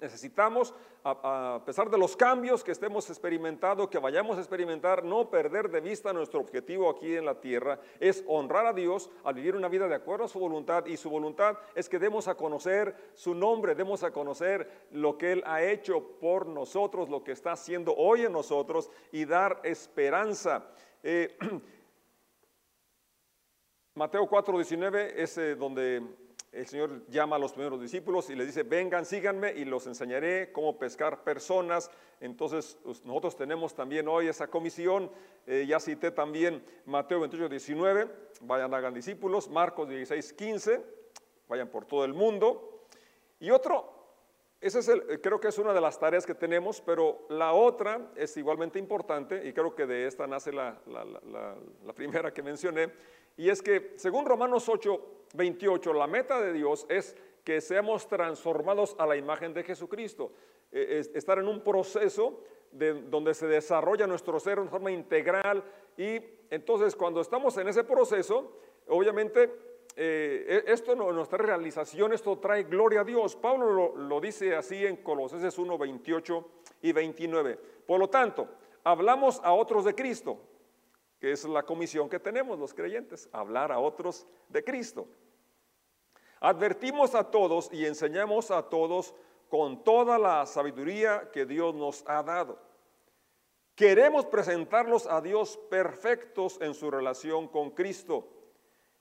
Necesitamos, 0.00 0.74
a, 1.04 1.62
pesar 1.64 1.90
de 1.90 1.98
los 1.98 2.16
cambios 2.16 2.62
que 2.62 2.72
estemos 2.72 3.08
experimentando, 3.10 3.88
que 3.88 3.98
vayamos 3.98 4.36
a 4.36 4.40
experimentar, 4.40 5.04
no 5.04 5.30
perder 5.30 5.70
de 5.70 5.80
vista 5.80 6.12
nuestro 6.12 6.40
objetivo 6.40 6.90
aquí 6.90 7.16
en 7.16 7.24
la 7.24 7.40
tierra, 7.40 7.80
es 8.00 8.24
honrar 8.26 8.66
a 8.66 8.72
Dios 8.72 9.10
al 9.24 9.34
vivir 9.34 9.56
una 9.56 9.68
vida 9.68 9.88
de 9.88 9.94
acuerdo 9.94 10.24
a 10.24 10.28
su 10.28 10.38
voluntad 10.38 10.86
y 10.86 10.96
su 10.96 11.10
voluntad 11.10 11.58
es 11.74 11.88
que 11.88 11.98
demos 11.98 12.28
a 12.28 12.36
conocer 12.36 12.94
su 13.14 13.34
nombre, 13.34 13.74
demos 13.74 14.02
a 14.02 14.12
conocer 14.12 14.86
lo 14.92 15.18
que 15.18 15.32
Él 15.32 15.42
ha 15.46 15.62
hecho 15.62 16.18
por 16.20 16.46
nosotros, 16.46 17.08
lo 17.08 17.24
que 17.24 17.32
está 17.32 17.52
haciendo 17.52 17.94
hoy 17.94 18.22
en 18.24 18.32
nosotros 18.32 18.90
y 19.12 19.24
dar 19.24 19.60
esperanza. 19.64 20.68
Eh, 21.02 21.36
Mateo 23.94 24.28
4:19 24.28 25.12
es 25.16 25.38
eh, 25.38 25.54
donde 25.56 26.02
el 26.52 26.66
Señor 26.66 27.06
llama 27.08 27.36
a 27.36 27.38
los 27.38 27.52
primeros 27.52 27.80
discípulos 27.80 28.30
y 28.30 28.34
les 28.34 28.46
dice, 28.46 28.62
vengan, 28.62 29.04
síganme 29.04 29.52
y 29.52 29.64
los 29.64 29.86
enseñaré 29.86 30.50
cómo 30.52 30.78
pescar 30.78 31.22
personas. 31.22 31.90
Entonces 32.20 32.78
nosotros 33.04 33.36
tenemos 33.36 33.74
también 33.74 34.08
hoy 34.08 34.28
esa 34.28 34.48
comisión. 34.48 35.10
Eh, 35.46 35.66
ya 35.68 35.78
cité 35.78 36.10
también 36.10 36.64
Mateo 36.86 37.20
28, 37.20 37.48
19, 37.48 38.08
vayan, 38.40 38.72
hagan 38.72 38.94
discípulos. 38.94 39.48
Marcos 39.48 39.88
16, 39.88 40.32
15, 40.32 40.84
vayan 41.48 41.68
por 41.68 41.84
todo 41.84 42.04
el 42.04 42.14
mundo. 42.14 42.86
Y 43.40 43.50
otro, 43.50 43.97
ese 44.60 44.80
es 44.80 44.88
el, 44.88 45.20
creo 45.20 45.40
que 45.40 45.48
es 45.48 45.58
una 45.58 45.72
de 45.72 45.80
las 45.80 45.98
tareas 45.98 46.26
que 46.26 46.34
tenemos, 46.34 46.80
pero 46.80 47.26
la 47.28 47.52
otra 47.52 48.10
es 48.16 48.36
igualmente 48.36 48.78
importante 48.78 49.46
y 49.46 49.52
creo 49.52 49.74
que 49.74 49.86
de 49.86 50.06
esta 50.06 50.26
nace 50.26 50.52
la, 50.52 50.80
la 50.86 51.92
primera 51.94 52.32
que 52.32 52.42
mencioné, 52.42 52.92
y 53.36 53.50
es 53.50 53.62
que 53.62 53.94
según 53.96 54.26
Romanos 54.26 54.68
8, 54.68 55.00
28, 55.34 55.92
la 55.92 56.06
meta 56.08 56.40
de 56.40 56.52
Dios 56.52 56.86
es 56.88 57.16
que 57.44 57.60
seamos 57.60 58.08
transformados 58.08 58.96
a 58.98 59.06
la 59.06 59.16
imagen 59.16 59.54
de 59.54 59.62
Jesucristo, 59.62 60.32
eh, 60.72 61.02
estar 61.14 61.38
en 61.38 61.48
un 61.48 61.62
proceso 61.62 62.42
de, 62.72 62.92
donde 62.92 63.32
se 63.32 63.46
desarrolla 63.46 64.06
nuestro 64.06 64.38
ser 64.38 64.60
de 64.60 64.68
forma 64.68 64.90
integral 64.90 65.64
y 65.96 66.20
entonces 66.50 66.94
cuando 66.94 67.20
estamos 67.20 67.56
en 67.56 67.68
ese 67.68 67.84
proceso, 67.84 68.58
obviamente 68.88 69.50
eh, 70.00 70.62
e, 70.64 70.72
esto 70.72 70.94
nuestra 70.94 71.38
realización, 71.38 72.12
esto 72.12 72.38
trae 72.38 72.62
gloria 72.62 73.00
a 73.00 73.04
Dios. 73.04 73.34
Pablo 73.34 73.72
lo, 73.72 73.96
lo 73.96 74.20
dice 74.20 74.54
así 74.54 74.86
en 74.86 74.98
Colosenses 74.98 75.58
1, 75.58 75.76
28 75.76 76.48
y 76.82 76.92
29. 76.92 77.58
Por 77.84 77.98
lo 77.98 78.08
tanto, 78.08 78.48
hablamos 78.84 79.40
a 79.42 79.52
otros 79.52 79.84
de 79.84 79.96
Cristo, 79.96 80.38
que 81.18 81.32
es 81.32 81.44
la 81.44 81.64
comisión 81.64 82.08
que 82.08 82.20
tenemos 82.20 82.60
los 82.60 82.72
creyentes, 82.74 83.28
hablar 83.32 83.72
a 83.72 83.80
otros 83.80 84.24
de 84.48 84.62
Cristo. 84.62 85.08
Advertimos 86.38 87.16
a 87.16 87.24
todos 87.24 87.68
y 87.72 87.84
enseñamos 87.84 88.52
a 88.52 88.62
todos 88.68 89.16
con 89.48 89.82
toda 89.82 90.16
la 90.16 90.46
sabiduría 90.46 91.28
que 91.32 91.44
Dios 91.44 91.74
nos 91.74 92.04
ha 92.06 92.22
dado. 92.22 92.60
Queremos 93.74 94.26
presentarlos 94.26 95.08
a 95.08 95.20
Dios 95.20 95.58
perfectos 95.68 96.60
en 96.60 96.74
su 96.74 96.88
relación 96.88 97.48
con 97.48 97.70
Cristo. 97.70 98.37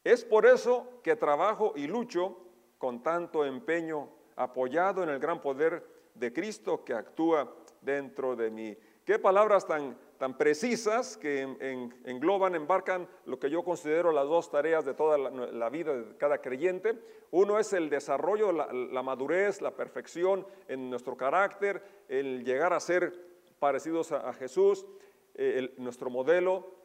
Es 0.07 0.23
por 0.23 0.45
eso 0.45 1.01
que 1.03 1.17
trabajo 1.17 1.73
y 1.75 1.85
lucho 1.85 2.37
con 2.77 3.03
tanto 3.03 3.43
empeño, 3.43 4.09
apoyado 4.37 5.03
en 5.03 5.09
el 5.09 5.19
gran 5.19 5.41
poder 5.41 5.85
de 6.13 6.31
Cristo 6.31 6.85
que 6.85 6.93
actúa 6.93 7.53
dentro 7.81 8.35
de 8.35 8.49
mí. 8.49 8.77
Qué 9.03 9.19
palabras 9.19 9.67
tan 9.67 9.97
tan 10.17 10.37
precisas 10.37 11.17
que 11.17 11.41
engloban, 12.05 12.55
embarcan 12.55 13.05
lo 13.25 13.37
que 13.37 13.49
yo 13.49 13.65
considero 13.65 14.13
las 14.13 14.27
dos 14.27 14.49
tareas 14.49 14.85
de 14.85 14.93
toda 14.93 15.17
la, 15.17 15.69
vida 15.69 15.93
de 15.93 16.15
cada 16.15 16.39
creyente. 16.39 16.97
Uno 17.31 17.59
es 17.59 17.73
el 17.73 17.89
desarrollo, 17.89 18.53
la, 18.53 19.03
madurez, 19.03 19.61
la 19.61 19.75
perfección 19.75 20.47
en 20.69 20.89
nuestro 20.89 21.17
carácter, 21.17 21.83
el 22.07 22.45
llegar 22.45 22.71
a 22.71 22.79
ser 22.79 23.13
parecidos 23.59 24.13
a, 24.13 24.31
Jesús, 24.31 24.85
eh, 25.35 25.73
nuestro 25.77 26.09
modelo. 26.09 26.75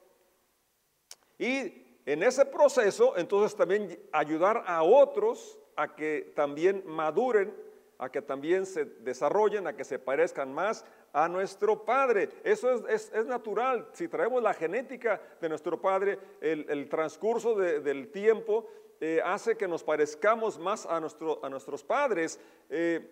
Y 1.39 1.92
en 2.07 2.23
ese 2.23 2.45
proceso, 2.45 3.17
entonces 3.17 3.57
también 3.57 3.99
ayudar 4.13 4.65
a 4.67 4.83
otros 4.83 5.59
a 5.77 5.95
que 5.95 6.33
también 6.35 6.83
maduren, 6.87 7.55
a 7.99 8.11
que 8.11 8.21
también 8.21 8.67
se 8.67 8.85
desarrollen, 8.85 9.67
a 9.67 9.77
que 9.77 9.85
se 9.85 9.99
parezcan 9.99 10.53
más 10.53 10.85
a 11.13 11.29
nuestro 11.29 11.85
Padre. 11.85 12.29
Eso 12.43 12.89
es, 12.89 13.13
natural. 13.27 13.89
Si 13.93 14.09
traemos 14.09 14.43
la 14.43 14.55
genética 14.55 15.21
de 15.41 15.49
nuestro 15.49 15.81
Padre, 15.81 16.19
el, 16.41 16.89
transcurso 16.89 17.55
del 17.55 18.11
tiempo 18.11 18.67
eh, 19.05 19.21
hace 19.25 19.57
que 19.57 19.67
nos 19.67 19.83
parezcamos 19.83 20.61
más 20.61 20.87
a, 20.87 21.01
nuestro, 21.01 21.45
a 21.45 21.49
nuestros 21.49 21.83
padres. 21.83 22.39
Eh, 22.71 23.05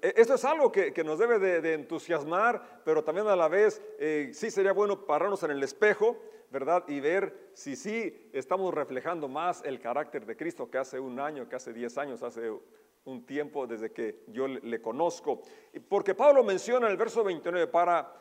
e, 0.00 0.14
esto 0.16 0.34
es 0.36 0.44
algo 0.46 0.72
que, 0.72 1.04
nos 1.04 1.18
debe 1.18 1.38
de, 1.38 1.74
entusiasmar, 1.74 2.80
pero 2.82 3.04
también 3.04 3.26
a 3.26 3.36
la 3.36 3.48
vez 3.48 3.82
eh, 3.98 4.30
sí 4.32 4.50
sería 4.50 4.72
bueno 4.72 5.04
pararnos 5.04 5.42
en 5.42 5.50
el 5.50 5.62
espejo, 5.62 6.16
¿verdad? 6.52 6.84
Y 6.86 7.00
ver 7.00 7.50
si 7.54 7.74
sí 7.74 8.30
estamos 8.32 8.72
reflejando 8.72 9.26
más 9.26 9.62
el 9.64 9.80
carácter 9.80 10.26
de 10.26 10.36
Cristo 10.36 10.70
que 10.70 10.78
hace 10.78 11.00
un 11.00 11.18
año, 11.18 11.48
que 11.48 11.56
hace 11.56 11.72
diez 11.72 11.96
años, 11.98 12.22
hace 12.22 12.52
un 13.04 13.26
tiempo 13.26 13.66
desde 13.66 13.90
que 13.90 14.22
yo 14.28 14.46
le, 14.46 14.80
conozco. 14.80 15.42
Porque 15.88 16.14
Pablo 16.14 16.44
menciona 16.44 16.86
en 16.86 16.92
el 16.92 16.98
verso 16.98 17.24
29, 17.24 17.66
para, 17.66 18.12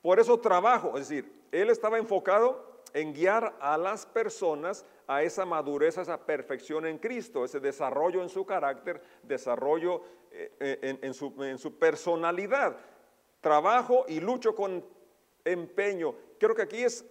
por 0.00 0.20
eso 0.20 0.38
trabajo, 0.40 0.96
es 0.96 1.08
decir, 1.08 1.30
él 1.50 1.68
estaba 1.68 1.98
enfocado 1.98 2.80
en 2.94 3.12
guiar 3.12 3.56
a 3.60 3.76
las 3.76 4.06
personas 4.06 4.86
a 5.06 5.22
esa 5.22 5.44
madurez, 5.44 5.98
a 5.98 6.02
esa 6.02 6.24
perfección 6.24 6.86
en 6.86 6.98
Cristo, 6.98 7.44
ese 7.44 7.60
desarrollo 7.60 8.22
en 8.22 8.28
su 8.28 8.46
carácter, 8.46 9.02
desarrollo 9.22 10.02
eh, 10.30 10.52
eh, 10.60 10.98
en, 11.02 11.14
su, 11.14 11.34
en 11.42 11.58
su 11.58 11.78
personalidad. 11.78 12.76
Trabajo 13.40 14.04
y 14.08 14.20
lucho 14.20 14.54
con 14.54 14.84
empeño. 15.44 16.14
Creo 16.38 16.54
que 16.54 16.62
aquí 16.62 16.82
es, 16.82 17.04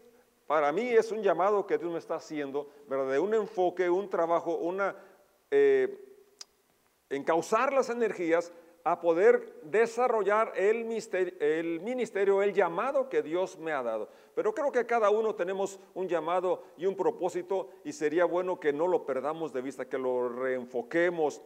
para 0.51 0.73
mí 0.73 0.81
es 0.81 1.13
un 1.13 1.23
llamado 1.23 1.65
que 1.65 1.77
Dios 1.77 1.89
me 1.89 1.97
está 1.97 2.15
haciendo, 2.15 2.67
¿verdad? 2.85 3.13
De 3.13 3.19
un 3.19 3.33
enfoque, 3.33 3.89
un 3.89 4.09
trabajo, 4.09 4.57
una... 4.57 4.93
Eh, 5.49 5.97
encauzar 7.09 7.71
las 7.71 7.89
energías 7.89 8.51
a 8.83 8.99
poder 8.99 9.61
desarrollar 9.63 10.51
el, 10.57 10.83
ministerio, 10.83 12.43
el 12.43 12.53
llamado 12.53 13.07
que 13.07 13.21
Dios 13.21 13.57
me 13.59 13.71
ha 13.71 13.81
dado. 13.81 14.09
Pero 14.35 14.53
creo 14.53 14.73
que 14.73 14.85
cada 14.85 15.09
uno 15.09 15.35
tenemos 15.35 15.79
un 15.93 16.09
llamado 16.09 16.63
y 16.75 16.85
un 16.85 16.97
propósito 16.97 17.69
y 17.85 17.93
sería 17.93 18.25
bueno 18.25 18.59
que 18.59 18.73
no 18.73 18.87
lo 18.87 19.05
perdamos 19.05 19.53
de 19.53 19.61
vista, 19.61 19.87
que 19.87 19.97
lo 19.97 20.27
reenfoquemos. 20.27 21.41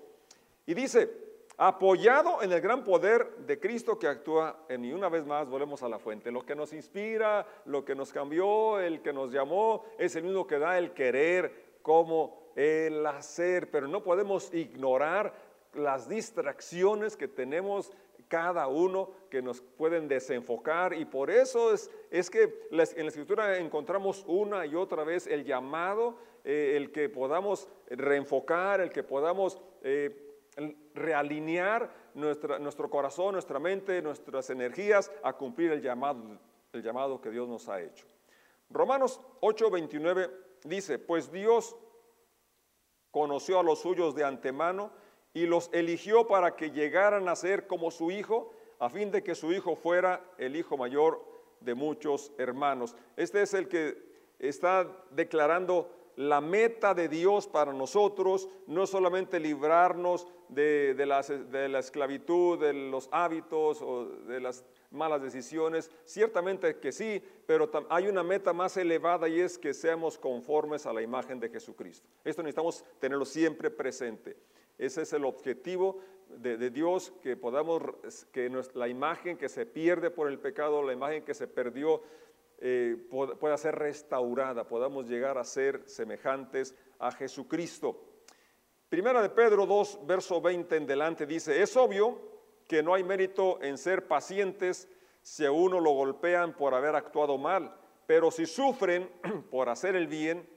Y 0.66 0.74
dice, 0.74 1.25
apoyado 1.58 2.42
en 2.42 2.52
el 2.52 2.62
gran 2.62 2.84
poder 2.84 3.38
de 3.38 3.60
Cristo 3.60 3.98
que 3.98 4.08
actúa 4.08 4.66
en 4.68 4.86
y 4.86 4.94
una 4.94 5.10
vez 5.10 5.26
más 5.26 5.48
volvemos 5.48 5.84
a 5.84 5.90
la 5.90 6.00
fuente. 6.00 6.32
Lo 6.32 6.46
que 6.46 6.56
nos 6.56 6.74
inspira, 6.74 7.46
lo 7.66 7.86
que 7.86 7.96
nos 7.96 8.12
cambió, 8.12 8.80
el 8.80 9.02
que 9.02 9.14
nos 9.14 9.32
llamó, 9.32 9.86
es 9.98 10.16
el 10.16 10.24
mismo 10.24 10.46
que 10.46 10.60
da 10.60 10.78
el 10.78 10.92
querer 10.92 11.78
como 11.82 12.52
el 12.56 13.06
hacer, 13.06 13.70
pero 13.70 13.88
no 13.88 14.04
podemos 14.04 14.54
ignorar 14.54 15.34
las 15.74 16.10
distracciones 16.10 17.16
que 17.16 17.28
tenemos 17.28 17.92
cada 18.28 18.68
uno 18.68 19.12
que 19.30 19.42
nos 19.42 19.62
pueden 19.62 20.08
desenfocar. 20.08 20.94
Y 20.94 21.06
por 21.06 21.30
eso 21.30 21.74
es, 21.74 21.92
es 22.10 22.30
que 22.30 22.68
en 22.72 22.78
la 22.78 22.84
escritura 22.84 23.58
encontramos 23.58 24.24
una 24.28 24.66
y 24.66 24.76
otra 24.76 25.04
vez 25.04 25.28
el 25.28 25.46
llamado, 25.46 26.18
eh, 26.44 26.74
el 26.76 26.92
que 26.92 27.10
podamos 27.10 27.68
reenfocar, 27.90 28.82
el 28.82 28.90
que 28.90 29.04
podamos 29.04 29.62
eh, 29.84 30.25
realinear 30.96 31.94
nuestro 32.16 32.90
corazón, 32.90 33.34
nuestra 33.34 33.60
mente, 33.60 34.02
nuestras 34.02 34.50
energías 34.50 35.12
a 35.22 35.34
cumplir 35.34 35.72
el 35.72 35.82
llamado, 35.82 36.40
el 36.74 36.82
llamado 36.82 37.22
que 37.22 37.30
Dios 37.30 37.48
nos 37.48 37.70
ha 37.70 37.82
hecho. 37.82 38.06
Romanos 38.70 39.22
8:29 39.42 40.32
dice, 40.64 40.98
pues 40.98 41.32
Dios 41.32 41.76
conoció 43.12 43.60
a 43.60 43.64
los 43.64 43.80
suyos 43.80 44.16
de 44.16 44.24
antemano, 44.24 44.92
y 45.34 45.46
los 45.46 45.70
eligió 45.74 46.28
para 46.28 46.56
que 46.56 46.72
llegaran 46.72 47.28
a 47.28 47.36
ser 47.36 47.68
como 47.68 47.92
su 47.92 48.10
hijo, 48.10 48.54
a 48.80 48.90
fin 48.90 49.12
de 49.12 49.22
que 49.22 49.36
su 49.36 49.52
hijo 49.52 49.76
fuera 49.76 50.24
el 50.38 50.56
hijo 50.56 50.78
mayor 50.78 51.22
de 51.60 51.76
muchos 51.76 52.32
hermanos. 52.38 52.96
Este 53.18 53.42
es 53.42 53.54
el 53.54 53.68
que 53.68 54.02
está 54.40 54.88
declarando 55.12 55.92
la 56.16 56.42
meta 56.42 56.94
de 56.94 57.10
Dios 57.10 57.48
para 57.48 57.74
nosotros, 57.74 58.50
no 58.68 58.88
solamente 58.88 59.40
librarnos 59.40 60.28
de, 60.50 60.94
de, 60.94 61.06
la, 61.06 61.80
esclavitud, 61.80 62.60
de 62.60 62.74
los 62.74 63.10
hábitos 63.12 63.82
o 63.82 64.06
de 64.06 64.40
las 64.40 64.64
malas 64.92 65.22
decisiones, 65.22 65.92
ciertamente 66.06 66.78
que 66.78 66.92
sí, 66.92 67.22
pero 67.46 67.70
hay 67.90 68.08
una 68.08 68.24
meta 68.24 68.54
más 68.54 68.78
elevada 68.78 69.28
y 69.28 69.40
es 69.40 69.58
que 69.58 69.74
seamos 69.74 70.18
conformes 70.18 70.86
a 70.86 70.94
la 70.94 71.02
imagen 71.02 71.40
de 71.40 71.50
Jesucristo. 71.50 72.08
Esto 72.24 72.44
necesitamos 72.44 72.84
tenerlo 73.00 73.26
siempre 73.26 73.70
presente. 73.70 74.38
Ese 74.78 75.04
es 75.04 75.14
el 75.14 75.26
objetivo 75.26 76.00
de, 76.30 76.70
Dios, 76.70 77.14
que 77.22 77.38
podamos, 77.38 77.82
que 78.32 78.52
la 78.74 78.88
imagen 78.88 79.38
que 79.38 79.50
se 79.50 79.66
pierde 79.66 80.12
por 80.12 80.28
el 80.28 80.40
pecado, 80.40 80.84
la 80.84 80.94
imagen 80.94 81.24
que 81.24 81.34
se 81.34 81.48
perdió, 81.48 82.02
eh, 82.60 82.96
pueda 83.10 83.58
ser 83.58 83.76
restaurada, 83.76 84.68
podamos 84.68 85.08
llegar 85.08 85.38
a 85.38 85.44
ser 85.44 85.88
semejantes 85.88 86.76
a 87.00 87.12
Jesucristo. 87.12 88.02
Primera 88.90 89.22
de 89.22 89.30
Pedro 89.30 89.66
2, 89.66 90.06
verso 90.06 90.40
20 90.40 90.76
en 90.76 90.88
delante 90.88 91.26
dice, 91.26 91.62
es 91.62 91.76
obvio 91.76 92.18
que 92.68 92.82
no 92.82 92.94
hay 92.94 93.04
mérito 93.04 93.62
en 93.62 93.78
ser 93.78 94.08
pacientes 94.08 94.88
si 95.22 95.46
a 95.46 95.52
uno 95.52 95.80
lo 95.80 95.92
golpean 95.92 96.54
por 96.54 96.74
haber 96.74 96.96
actuado 96.96 97.38
mal, 97.38 97.76
pero 98.06 98.32
si 98.32 98.46
sufren 98.46 99.10
por 99.52 99.70
hacer 99.70 99.96
el 99.96 100.08
bien 100.08 100.48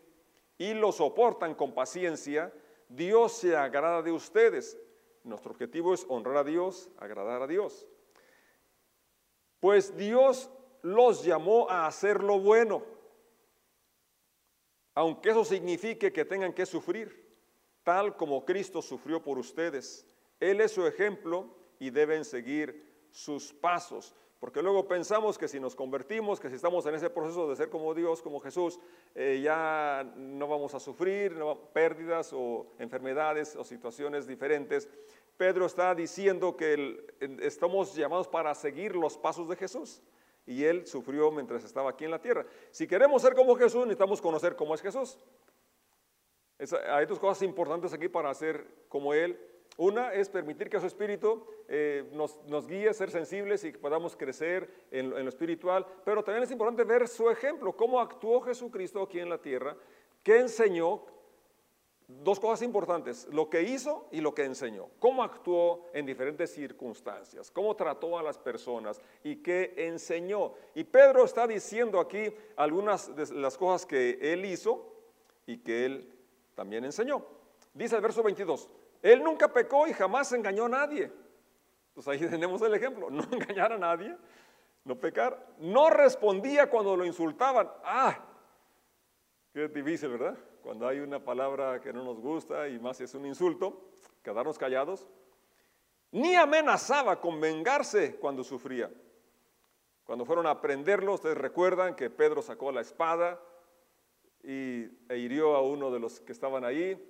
y 0.58 0.74
lo 0.74 0.92
soportan 0.92 1.54
con 1.54 1.72
paciencia, 1.72 2.52
Dios 2.88 3.32
se 3.32 3.56
agrada 3.56 4.02
de 4.02 4.12
ustedes. 4.12 4.78
Nuestro 5.24 5.52
objetivo 5.52 5.94
es 5.94 6.06
honrar 6.08 6.38
a 6.38 6.44
Dios, 6.44 6.90
agradar 6.98 7.42
a 7.42 7.46
Dios. 7.46 7.86
Pues 9.60 9.96
Dios 9.96 10.50
los 10.82 11.24
llamó 11.24 11.68
a 11.68 11.86
hacer 11.86 12.22
lo 12.22 12.38
bueno, 12.40 12.82
aunque 14.94 15.30
eso 15.30 15.44
signifique 15.44 16.12
que 16.12 16.24
tengan 16.24 16.52
que 16.52 16.66
sufrir, 16.66 17.28
tal 17.84 18.16
como 18.16 18.44
Cristo 18.44 18.82
sufrió 18.82 19.22
por 19.22 19.38
ustedes. 19.38 20.06
Él 20.40 20.60
es 20.60 20.72
su 20.72 20.86
ejemplo 20.86 21.54
y 21.78 21.90
deben 21.90 22.24
seguir 22.24 23.06
sus 23.10 23.52
pasos. 23.52 24.14
Porque 24.40 24.62
luego 24.62 24.86
pensamos 24.86 25.36
que 25.36 25.48
si 25.48 25.58
nos 25.58 25.74
convertimos, 25.74 26.38
que 26.38 26.48
si 26.48 26.54
estamos 26.54 26.86
en 26.86 26.94
ese 26.94 27.10
proceso 27.10 27.48
de 27.48 27.56
ser 27.56 27.70
como 27.70 27.92
Dios, 27.92 28.22
como 28.22 28.38
Jesús, 28.38 28.78
eh, 29.14 29.40
ya 29.42 30.04
no 30.16 30.46
vamos 30.46 30.74
a 30.74 30.80
sufrir 30.80 31.36
pérdidas 31.72 32.32
o 32.32 32.66
enfermedades 32.78 33.56
o 33.56 33.64
situaciones 33.64 34.28
diferentes. 34.28 34.88
Pedro 35.36 35.66
está 35.66 35.92
diciendo 35.94 36.56
que 36.56 37.04
estamos 37.40 37.94
llamados 37.96 38.28
para 38.28 38.54
seguir 38.54 38.94
los 38.94 39.18
pasos 39.18 39.48
de 39.48 39.56
Jesús. 39.56 40.02
Y 40.48 40.64
él 40.64 40.86
sufrió 40.86 41.30
mientras 41.30 41.62
estaba 41.62 41.90
aquí 41.90 42.06
en 42.06 42.10
la 42.10 42.22
tierra. 42.22 42.46
Si 42.70 42.86
queremos 42.86 43.20
ser 43.20 43.34
como 43.34 43.54
Jesús, 43.54 43.82
necesitamos 43.82 44.22
conocer 44.22 44.56
cómo 44.56 44.74
es 44.74 44.80
Jesús. 44.80 45.18
hay 46.90 47.04
dos 47.04 47.18
cosas 47.18 47.42
importantes 47.42 47.92
aquí 47.92 48.08
para 48.08 48.32
ser 48.32 48.66
como 48.88 49.12
Él. 49.12 49.38
Una 49.76 50.14
es 50.14 50.30
permitir 50.30 50.70
que 50.70 50.80
su 50.80 50.86
espíritu 50.86 51.46
eh, 51.68 52.10
nos, 52.12 52.66
guíe, 52.66 52.94
ser 52.94 53.10
sensibles 53.10 53.62
y 53.64 53.72
que 53.72 53.78
podamos 53.78 54.16
crecer 54.16 54.86
en, 54.90 55.10
lo 55.10 55.28
espiritual, 55.28 55.86
pero 56.02 56.24
también 56.24 56.44
es 56.44 56.50
importante 56.50 56.82
ver 56.82 57.06
su 57.08 57.28
ejemplo, 57.28 57.76
cómo 57.76 58.00
actuó 58.00 58.40
Jesucristo 58.40 59.02
aquí 59.02 59.20
en 59.20 59.28
la 59.28 59.38
tierra, 59.38 59.76
qué 60.22 60.38
enseñó, 60.38 61.04
dos 62.08 62.40
cosas 62.40 62.62
importantes, 62.62 63.28
lo 63.30 63.50
que 63.50 63.62
hizo 63.62 64.08
y 64.10 64.22
lo 64.22 64.34
que 64.34 64.44
enseñó, 64.44 64.88
cómo 64.98 65.22
actuó 65.22 65.84
en 65.92 66.06
diferentes 66.06 66.52
circunstancias, 66.52 67.50
cómo 67.50 67.76
trató 67.76 68.18
a 68.18 68.22
las 68.22 68.38
personas 68.38 69.00
y 69.22 69.36
qué 69.36 69.74
enseñó. 69.76 70.54
Y 70.74 70.84
Pedro 70.84 71.24
está 71.24 71.46
diciendo 71.46 72.00
aquí 72.00 72.32
algunas 72.56 73.14
de 73.14 73.34
las 73.34 73.58
cosas 73.58 73.84
que 73.84 74.18
él 74.22 74.46
hizo 74.46 74.90
y 75.46 75.58
que 75.58 75.84
él 75.84 76.12
también 76.54 76.86
enseñó. 76.86 77.22
Dice 77.74 77.96
el 77.96 78.02
verso 78.02 78.22
22, 78.22 78.70
él 79.02 79.22
nunca 79.22 79.52
pecó 79.52 79.86
y 79.86 79.92
jamás 79.92 80.32
engañó 80.32 80.64
a 80.64 80.70
nadie. 80.70 81.12
Pues 81.92 82.08
ahí 82.08 82.18
tenemos 82.30 82.62
el 82.62 82.72
ejemplo, 82.72 83.10
no 83.10 83.22
engañar 83.30 83.74
a 83.74 83.78
nadie, 83.78 84.16
no 84.82 84.98
pecar. 84.98 85.46
No 85.58 85.90
respondía 85.90 86.70
cuando 86.70 86.96
lo 86.96 87.04
insultaban. 87.04 87.70
Ah, 87.84 88.18
qué 89.52 89.68
difícil, 89.68 90.08
¿verdad? 90.08 90.38
Cuando 90.68 90.86
hay 90.86 91.00
una 91.00 91.18
palabra 91.18 91.80
que 91.80 91.94
no 91.94 92.04
nos 92.04 92.20
gusta 92.20 92.68
y 92.68 92.78
más 92.78 92.98
si 92.98 93.04
es 93.04 93.14
un 93.14 93.24
insulto, 93.24 93.88
quedarnos 94.22 94.58
callados. 94.58 95.08
Ni 96.12 96.34
amenazaba 96.34 97.22
con 97.22 97.40
vengarse 97.40 98.16
cuando 98.16 98.44
sufría. 98.44 98.90
Cuando 100.04 100.26
fueron 100.26 100.46
a 100.46 100.60
prenderlo, 100.60 101.14
ustedes 101.14 101.38
recuerdan 101.38 101.96
que 101.96 102.10
Pedro 102.10 102.42
sacó 102.42 102.70
la 102.70 102.82
espada 102.82 103.40
y, 104.42 104.82
e 105.08 105.16
hirió 105.16 105.56
a 105.56 105.62
uno 105.62 105.90
de 105.90 106.00
los 106.00 106.20
que 106.20 106.32
estaban 106.32 106.66
ahí. 106.66 107.02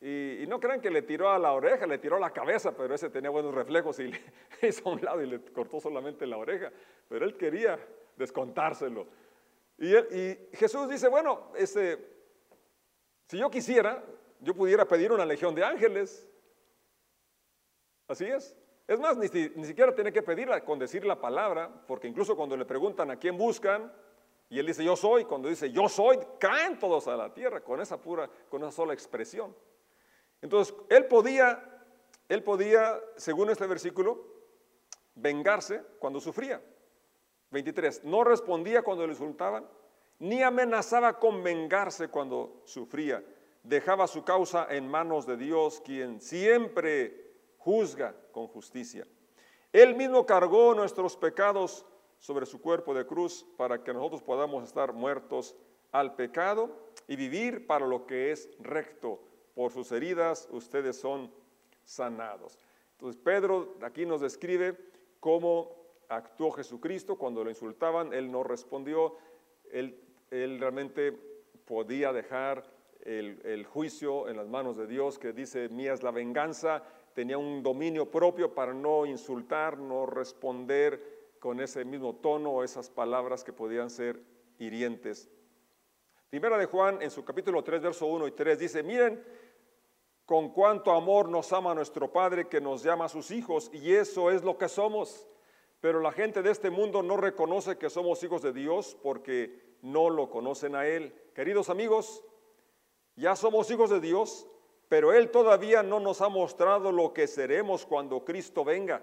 Y, 0.00 0.44
no 0.46 0.60
crean 0.60 0.80
que 0.80 0.92
le 0.92 1.02
tiró 1.02 1.30
a 1.30 1.38
la 1.40 1.52
oreja, 1.52 1.88
le 1.88 1.98
tiró 1.98 2.14
a 2.14 2.20
la 2.20 2.30
cabeza, 2.30 2.76
pero 2.76 2.94
ese 2.94 3.10
tenía 3.10 3.30
buenos 3.30 3.52
reflejos 3.52 3.98
y 3.98 4.04
le 4.62 4.68
hizo 4.68 4.88
a 4.88 4.92
un 4.92 5.02
lado 5.02 5.20
y 5.20 5.26
le 5.26 5.42
cortó 5.46 5.80
solamente 5.80 6.28
la 6.28 6.36
oreja. 6.36 6.70
Pero 7.08 7.24
él 7.24 7.36
quería 7.36 7.76
descontárselo. 8.16 9.08
Y, 9.78 9.96
Jesús 10.52 10.88
dice, 10.88 11.08
bueno, 11.08 11.50
este, 11.56 12.19
si 13.30 13.38
yo 13.38 13.48
quisiera, 13.48 14.02
yo 14.40 14.56
pudiera 14.56 14.84
pedir 14.88 15.12
una 15.12 15.24
legión 15.24 15.54
de 15.54 15.64
ángeles. 15.64 16.28
Así 18.08 18.24
es. 18.24 18.56
Es 18.88 18.98
más, 18.98 19.16
ni, 19.16 19.28
siquiera 19.28 19.94
tiene 19.94 20.12
que 20.12 20.20
pedirla 20.20 20.64
con 20.64 20.80
decir 20.80 21.04
la 21.04 21.20
palabra, 21.20 21.70
porque 21.86 22.08
incluso 22.08 22.34
cuando 22.34 22.56
le 22.56 22.64
preguntan 22.64 23.08
a 23.08 23.20
quién 23.20 23.38
buscan, 23.38 23.92
y 24.48 24.58
él 24.58 24.66
dice 24.66 24.82
yo 24.82 24.96
soy, 24.96 25.26
cuando 25.26 25.48
dice 25.48 25.70
yo 25.70 25.88
soy, 25.88 26.18
caen 26.40 26.76
todos 26.80 27.06
a 27.06 27.16
la 27.16 27.32
tierra 27.32 27.60
con 27.60 27.80
esa 27.80 28.02
pura, 28.02 28.28
con 28.48 28.62
esa 28.62 28.72
sola 28.72 28.94
expresión. 28.94 29.54
Entonces, 30.42 30.74
él 30.88 31.06
podía, 31.06 31.84
él 32.28 32.42
podía, 32.42 33.00
según 33.14 33.48
este 33.50 33.68
versículo, 33.68 34.26
vengarse 35.14 35.84
cuando 36.00 36.18
sufría. 36.18 36.60
23. 37.52 38.02
No 38.02 38.24
respondía 38.24 38.82
cuando 38.82 39.06
le 39.06 39.12
insultaban, 39.12 39.68
ni 40.20 40.42
amenazaba 40.42 41.18
con 41.18 41.42
vengarse 41.42 42.08
cuando 42.08 42.62
sufría. 42.64 43.24
Dejaba 43.62 44.06
su 44.06 44.22
causa 44.24 44.66
en 44.70 44.88
manos 44.88 45.26
de 45.26 45.36
Dios, 45.36 45.82
quien 45.84 46.20
siempre 46.20 47.32
juzga 47.58 48.14
con 48.32 48.46
justicia. 48.46 49.06
Él 49.72 49.94
mismo 49.94 50.24
cargó 50.24 50.74
nuestros 50.74 51.16
pecados 51.16 51.84
sobre 52.18 52.46
su 52.46 52.60
cuerpo 52.60 52.94
de 52.94 53.06
cruz 53.06 53.46
para 53.56 53.82
que 53.82 53.92
nosotros 53.92 54.22
podamos 54.22 54.64
estar 54.64 54.92
muertos 54.92 55.56
al 55.92 56.14
pecado 56.14 56.70
y 57.08 57.16
vivir 57.16 57.66
para 57.66 57.86
lo 57.86 58.06
que 58.06 58.30
es 58.30 58.48
recto 58.60 59.20
por 59.54 59.72
sus 59.72 59.90
heridas 59.92 60.48
ustedes 60.52 60.98
son 60.98 61.30
sanados. 61.84 62.58
Entonces 62.92 63.20
Pedro 63.22 63.76
aquí 63.82 64.06
nos 64.06 64.20
describe 64.20 64.76
cómo 65.18 65.76
actuó 66.08 66.50
Jesucristo 66.52 67.16
cuando 67.16 67.44
lo 67.44 67.50
insultaban, 67.50 68.12
él 68.12 68.30
no 68.30 68.42
respondió, 68.42 69.16
él, 69.70 69.98
realmente 70.30 71.12
podía 71.64 72.12
dejar 72.12 72.64
el, 73.02 73.40
el, 73.44 73.64
juicio 73.64 74.28
en 74.28 74.36
las 74.36 74.48
manos 74.48 74.76
de 74.76 74.86
Dios, 74.86 75.18
que 75.18 75.32
dice, 75.32 75.68
mía 75.68 75.92
es 75.92 76.02
la 76.02 76.10
venganza, 76.10 76.82
tenía 77.14 77.38
un 77.38 77.62
dominio 77.62 78.10
propio 78.10 78.54
para 78.54 78.74
no 78.74 79.06
insultar, 79.06 79.78
no 79.78 80.06
responder 80.06 81.34
con 81.38 81.60
ese 81.60 81.84
mismo 81.84 82.16
tono 82.16 82.50
o 82.50 82.64
esas 82.64 82.90
palabras 82.90 83.44
que 83.44 83.52
podían 83.52 83.90
ser 83.90 84.20
hirientes 84.58 85.30
Primera 86.30 86.56
de 86.56 86.66
Juan 86.66 87.02
en 87.02 87.10
su 87.10 87.24
capítulo 87.24 87.64
3, 87.64 87.82
verso 87.82 88.06
1 88.06 88.28
y 88.28 88.30
3 88.30 88.56
dice, 88.56 88.84
miren 88.84 89.20
con 90.24 90.50
cuánto 90.50 90.92
amor 90.92 91.28
nos 91.28 91.52
ama 91.52 91.74
nuestro 91.74 92.12
Padre 92.12 92.46
que 92.46 92.60
nos 92.60 92.84
llama 92.84 93.06
a 93.06 93.08
sus 93.08 93.32
hijos 93.32 93.68
y 93.72 93.94
eso 93.94 94.30
es 94.30 94.44
lo 94.44 94.56
que 94.56 94.68
somos. 94.68 95.26
Pero 95.80 95.98
la 95.98 96.12
gente 96.12 96.40
de 96.40 96.52
este 96.52 96.70
mundo 96.70 97.02
no 97.02 97.16
reconoce 97.16 97.78
que 97.78 97.90
somos 97.90 98.22
hijos 98.22 98.42
de 98.42 98.52
Dios 98.52 98.96
porque 99.02 99.69
no 99.82 100.10
lo 100.10 100.30
conocen 100.30 100.74
a 100.74 100.86
Él. 100.86 101.14
Queridos 101.34 101.70
amigos, 101.70 102.24
ya 103.16 103.36
somos 103.36 103.70
hijos 103.70 103.90
de 103.90 104.00
Dios, 104.00 104.46
pero 104.88 105.12
Él 105.12 105.30
todavía 105.30 105.82
no 105.82 106.00
nos 106.00 106.20
ha 106.20 106.28
mostrado 106.28 106.90
lo 106.92 107.12
que 107.12 107.26
seremos 107.26 107.86
cuando 107.86 108.24
Cristo 108.24 108.64
venga. 108.64 109.02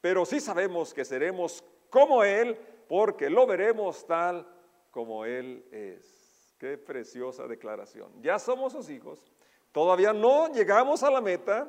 Pero 0.00 0.24
sí 0.24 0.40
sabemos 0.40 0.94
que 0.94 1.04
seremos 1.04 1.62
como 1.90 2.24
Él 2.24 2.56
porque 2.88 3.30
lo 3.30 3.46
veremos 3.46 4.06
tal 4.06 4.46
como 4.90 5.24
Él 5.24 5.64
es. 5.70 6.54
Qué 6.58 6.76
preciosa 6.76 7.46
declaración. 7.46 8.10
Ya 8.22 8.38
somos 8.38 8.72
sus 8.72 8.90
hijos. 8.90 9.32
Todavía 9.72 10.12
no 10.12 10.52
llegamos 10.52 11.02
a 11.02 11.10
la 11.10 11.20
meta. 11.20 11.68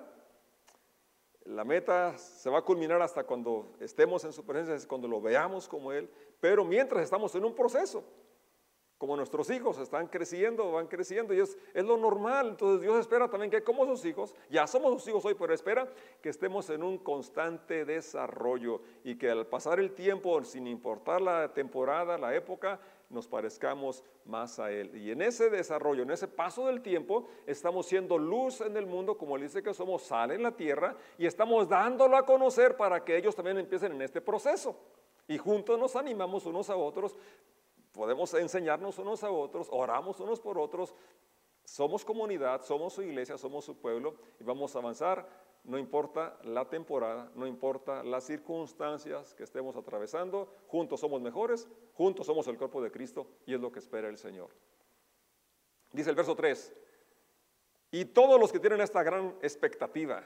La 1.45 1.63
meta 1.63 2.17
se 2.17 2.49
va 2.49 2.59
a 2.59 2.63
culminar 2.63 3.01
hasta 3.01 3.23
cuando 3.23 3.73
estemos 3.79 4.23
en 4.25 4.33
su 4.33 4.45
presencia, 4.45 4.87
cuando 4.87 5.07
lo 5.07 5.21
veamos 5.21 5.67
como 5.67 5.91
Él. 5.91 6.09
Pero 6.39 6.65
mientras 6.65 7.03
estamos 7.03 7.33
en 7.35 7.45
un 7.45 7.55
proceso, 7.55 8.03
como 9.01 9.17
nuestros 9.17 9.49
hijos 9.49 9.79
están 9.79 10.05
creciendo, 10.05 10.73
van 10.73 10.85
creciendo, 10.85 11.33
y 11.33 11.39
es, 11.39 11.57
es, 11.73 11.83
lo 11.83 11.97
normal. 11.97 12.49
Entonces 12.49 12.81
Dios 12.81 12.99
espera 12.99 13.27
también 13.27 13.49
que 13.49 13.63
como 13.63 13.83
sus 13.87 14.05
hijos, 14.05 14.35
ya 14.47 14.67
somos 14.67 14.93
sus 14.93 15.07
hijos 15.07 15.25
hoy, 15.25 15.33
pero 15.33 15.55
espera 15.55 15.91
que 16.21 16.29
estemos 16.29 16.69
en 16.69 16.83
un 16.83 16.99
constante 16.99 17.83
desarrollo 17.83 18.79
y 19.03 19.15
que 19.15 19.31
al 19.31 19.47
pasar 19.47 19.79
el 19.79 19.93
tiempo, 19.93 20.43
sin 20.43 20.67
importar 20.67 21.19
la 21.19 21.51
temporada, 21.51 22.15
la 22.19 22.35
época, 22.35 22.79
nos 23.09 23.27
parezcamos 23.27 24.03
más 24.23 24.59
a 24.59 24.71
Él. 24.71 24.95
Y 24.95 25.09
en 25.09 25.23
ese 25.23 25.49
desarrollo, 25.49 26.03
en 26.03 26.11
ese 26.11 26.27
paso 26.27 26.67
del 26.67 26.83
tiempo, 26.83 27.27
estamos 27.47 27.87
siendo 27.87 28.19
luz 28.19 28.61
en 28.61 28.77
el 28.77 28.85
mundo, 28.85 29.17
como 29.17 29.35
Él 29.35 29.41
dice 29.41 29.63
que 29.63 29.73
somos 29.73 30.03
sal 30.03 30.29
en 30.29 30.43
la 30.43 30.51
tierra, 30.51 30.95
y 31.17 31.25
estamos 31.25 31.67
dándolo 31.67 32.17
a 32.17 32.23
conocer 32.27 32.77
para 32.77 33.03
que 33.03 33.17
ellos 33.17 33.35
también 33.35 33.57
empiecen 33.57 33.93
en 33.93 34.03
este 34.03 34.21
proceso. 34.21 34.75
Y 35.27 35.39
juntos 35.39 35.79
nos 35.79 35.95
animamos 35.95 36.45
unos 36.45 36.69
a 36.69 36.75
otros, 36.75 37.15
podemos 37.91 38.34
enseñarnos 38.34 38.97
unos 38.99 39.23
a 39.23 39.32
otros, 39.32 39.67
oramos 39.71 40.19
unos 40.19 40.39
por 40.39 40.58
otros, 40.58 40.93
somos 41.63 42.04
comunidad, 42.04 42.63
somos 42.63 42.93
su 42.93 43.01
iglesia, 43.01 43.38
somos 43.38 43.65
su 43.65 43.77
pueblo, 43.77 44.15
y 44.39 44.43
vamos 44.43 44.75
a 44.75 44.80
avanzar 44.80 45.27
no 45.63 45.77
importa 45.77 46.39
la 46.43 46.67
temporada, 46.67 47.32
no 47.36 47.45
importa 47.45 48.04
las 48.04 48.23
circunstancias 48.23 49.34
que 49.36 49.43
estemos 49.43 49.75
atravesando, 49.75 50.51
juntos 50.67 50.99
somos 50.99 51.21
mejores, 51.21 51.67
juntos 51.93 52.25
somos 52.25 52.47
el 52.47 52.58
cuerpo 52.58 52.82
de 52.82 52.91
Cristo 52.91 53.27
y 53.45 53.54
es 53.54 53.62
lo 53.62 53.71
que 53.71 53.80
espera 53.80 54.10
el 54.10 54.17
Señor. 54.17 54.49
Dice 55.91 56.10
el 56.10 56.15
verso 56.15 56.36
3, 56.36 56.73
y 57.91 58.06
todos 58.06 58.39
los 58.39 58.51
que 58.51 58.60
tienen 58.60 58.82
esta 58.82 59.04
gran 59.04 59.36
expectativa 59.41 60.23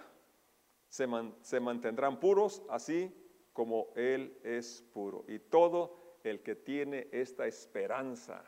se, 0.87 1.07
se 1.41 1.59
mantendrán 1.59 2.19
puros, 2.19 2.61
así 2.69 3.13
como 3.51 3.87
Él 3.95 4.39
es 4.43 4.83
puro. 4.93 5.25
Y 5.27 5.39
todo 5.39 6.04
el 6.29 6.41
que 6.41 6.55
tiene 6.55 7.07
esta 7.11 7.47
esperanza, 7.47 8.43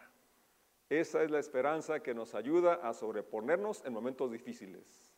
esa 0.90 1.24
es 1.24 1.32
la 1.32 1.40
esperanza 1.40 2.02
que 2.02 2.14
nos 2.14 2.34
ayuda 2.34 2.76
a 2.76 2.94
sobreponernos 2.94 3.84
en 3.86 3.94
momentos 3.94 4.32
difíciles. 4.32 5.12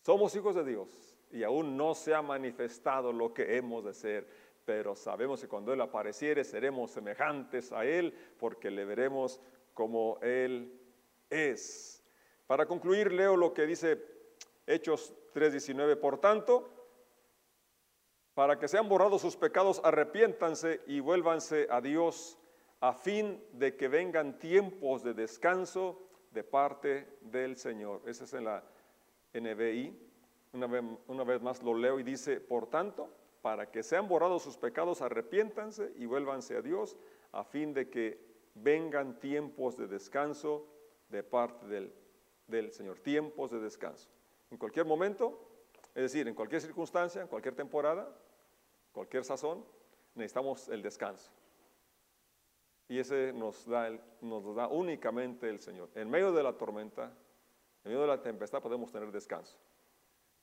Somos 0.00 0.34
hijos 0.34 0.54
de 0.54 0.64
Dios 0.64 1.18
y 1.30 1.42
aún 1.42 1.76
no 1.76 1.94
se 1.94 2.14
ha 2.14 2.22
manifestado 2.22 3.12
lo 3.12 3.34
que 3.34 3.56
hemos 3.56 3.84
de 3.84 3.94
ser, 3.94 4.28
pero 4.64 4.96
sabemos 4.96 5.40
que 5.40 5.48
cuando 5.48 5.72
Él 5.72 5.80
apareciere 5.80 6.44
seremos 6.44 6.90
semejantes 6.90 7.72
a 7.72 7.84
Él 7.84 8.14
porque 8.38 8.70
le 8.70 8.84
veremos 8.84 9.40
como 9.74 10.18
Él 10.22 10.80
es. 11.28 12.02
Para 12.46 12.66
concluir, 12.66 13.12
leo 13.12 13.36
lo 13.36 13.52
que 13.52 13.66
dice 13.66 14.02
Hechos 14.66 15.14
3:19. 15.34 15.96
Por 15.96 16.18
tanto, 16.18 16.68
para 18.34 18.58
que 18.58 18.68
sean 18.68 18.88
borrados 18.88 19.20
sus 19.20 19.36
pecados, 19.36 19.80
arrepiéntanse 19.84 20.80
y 20.86 21.00
vuélvanse 21.00 21.66
a 21.70 21.80
Dios, 21.80 22.38
a 22.80 22.92
fin 22.92 23.42
de 23.52 23.76
que 23.76 23.88
vengan 23.88 24.38
tiempos 24.38 25.02
de 25.02 25.14
descanso 25.14 26.00
de 26.30 26.42
parte 26.42 27.18
del 27.20 27.56
Señor. 27.56 28.02
Ese 28.06 28.24
es 28.24 28.32
en 28.32 28.44
la 28.44 28.64
NBI. 29.34 29.96
Una 30.54 31.24
vez, 31.24 31.42
más 31.42 31.62
lo 31.62 31.74
leo 31.74 32.00
y 32.00 32.02
dice, 32.02 32.40
por 32.40 32.68
tanto, 32.68 33.10
para 33.42 33.70
que 33.70 33.82
sean 33.82 34.08
borrados 34.08 34.42
sus 34.42 34.56
pecados, 34.56 35.02
arrepiéntanse 35.02 35.92
y 35.96 36.06
vuélvanse 36.06 36.56
a 36.56 36.62
Dios, 36.62 36.96
a 37.32 37.44
fin 37.44 37.74
de 37.74 37.88
que 37.90 38.18
vengan 38.54 39.18
tiempos 39.18 39.76
de 39.76 39.86
descanso 39.86 40.66
de 41.08 41.22
parte 41.22 41.66
del, 41.66 41.92
del 42.46 42.72
Señor. 42.72 42.98
Tiempos 42.98 43.50
de 43.50 43.60
descanso. 43.60 44.08
En 44.50 44.58
cualquier 44.58 44.86
momento 44.86 45.51
es 45.94 46.02
decir, 46.02 46.26
en 46.26 46.34
cualquier 46.34 46.60
circunstancia, 46.60 47.20
en 47.22 47.28
cualquier 47.28 47.54
temporada, 47.54 48.08
cualquier 48.92 49.24
sazón, 49.24 49.64
necesitamos 50.14 50.68
el 50.68 50.82
descanso. 50.82 51.30
Y 52.88 52.98
ese 52.98 53.32
nos 53.32 53.66
da, 53.66 53.90
nos 54.20 54.54
da 54.54 54.68
únicamente 54.68 55.48
el 55.48 55.60
Señor. 55.60 55.90
En 55.94 56.10
medio 56.10 56.32
de 56.32 56.42
la 56.42 56.56
tormenta, 56.56 57.12
en 57.84 57.90
medio 57.90 58.02
de 58.02 58.06
la 58.06 58.22
tempestad 58.22 58.62
podemos 58.62 58.90
tener 58.90 59.10
descanso. 59.10 59.58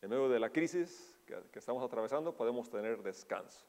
En 0.02 0.10
medio 0.10 0.30
de 0.30 0.40
la 0.40 0.50
crisis 0.50 1.20
que, 1.26 1.36
estamos 1.54 1.84
atravesando 1.84 2.36
podemos 2.36 2.70
tener 2.70 3.02
descanso. 3.02 3.66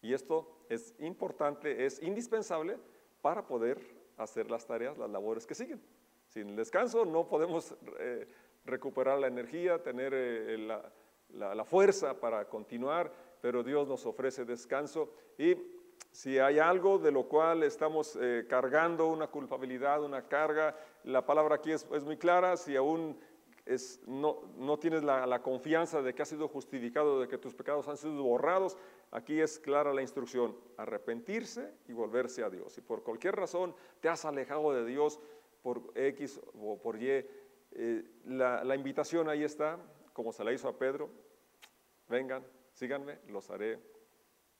Y 0.00 0.14
esto 0.14 0.64
es 0.68 0.94
importante, 0.98 1.86
es 1.86 2.02
indispensable 2.02 2.78
para 3.20 3.46
poder 3.46 3.80
hacer 4.16 4.50
las 4.50 4.66
tareas, 4.66 4.96
las 4.96 5.10
labores 5.10 5.46
que 5.46 5.54
siguen. 5.54 5.82
Sin 6.28 6.50
el 6.50 6.56
descanso 6.56 7.04
no 7.04 7.28
podemos 7.28 7.76
eh, 7.98 8.28
recuperar 8.64 9.18
la 9.18 9.26
energía, 9.26 9.82
tener 9.82 10.12
eh, 10.14 10.58
la, 10.58 10.92
la, 11.34 11.64
fuerza 11.64 12.18
para 12.18 12.48
continuar, 12.48 13.12
pero 13.40 13.62
Dios 13.62 13.88
nos 13.88 14.06
ofrece 14.06 14.44
descanso. 14.44 15.12
Y 15.38 15.56
si 16.10 16.38
hay 16.38 16.58
algo 16.58 16.98
de 16.98 17.12
lo 17.12 17.28
cual 17.28 17.62
estamos 17.62 18.16
eh, 18.20 18.46
cargando 18.48 19.08
una 19.08 19.26
culpabilidad, 19.26 20.02
una 20.02 20.26
carga, 20.28 20.76
la 21.04 21.24
palabra 21.26 21.56
aquí 21.56 21.72
es, 21.72 21.86
muy 22.04 22.16
clara, 22.16 22.56
si 22.56 22.76
aún 22.76 23.18
no, 24.06 24.42
no, 24.56 24.78
tienes 24.78 25.02
la, 25.02 25.42
confianza 25.42 26.00
de 26.00 26.14
que 26.14 26.22
has 26.22 26.28
sido 26.28 26.48
justificado, 26.48 27.20
de 27.20 27.28
que 27.28 27.36
tus 27.36 27.54
pecados 27.54 27.88
han 27.88 27.96
sido 27.96 28.22
borrados, 28.22 28.78
aquí 29.10 29.40
es 29.40 29.58
clara 29.58 29.92
la 29.92 30.02
instrucción, 30.02 30.56
arrepentirse 30.76 31.72
y 31.88 31.92
volverse 31.92 32.44
a 32.44 32.50
Dios. 32.50 32.72
Si 32.72 32.80
por 32.80 33.02
cualquier 33.02 33.34
razón 33.34 33.74
te 34.00 34.08
has 34.08 34.24
alejado 34.24 34.72
de 34.72 34.84
Dios 34.84 35.18
por 35.62 35.82
X 35.96 36.40
o 36.60 36.78
por 36.78 37.02
Y, 37.02 37.26
eh, 37.72 38.04
la 38.24 38.74
invitación 38.76 39.28
ahí 39.28 39.42
está, 39.42 39.78
como 40.16 40.32
se 40.32 40.42
la 40.42 40.50
hizo 40.50 40.66
a 40.66 40.78
Pedro, 40.78 41.10
vengan, 42.08 42.42
síganme, 42.72 43.18
los 43.28 43.50
haré 43.50 43.78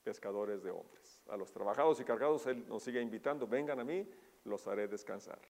pescadores 0.04 0.62
de 0.62 0.70
hombres. 0.70 1.22
A 1.30 1.36
los 1.38 1.50
trabajados 1.50 1.98
y 1.98 2.04
cargados 2.04 2.46
Él 2.46 2.68
nos 2.68 2.82
sigue 2.82 3.00
invitando, 3.00 3.46
vengan 3.46 3.80
a 3.80 3.84
mí, 3.84 4.06
los 4.44 4.66
haré 4.66 4.86
descansar. 4.86 5.40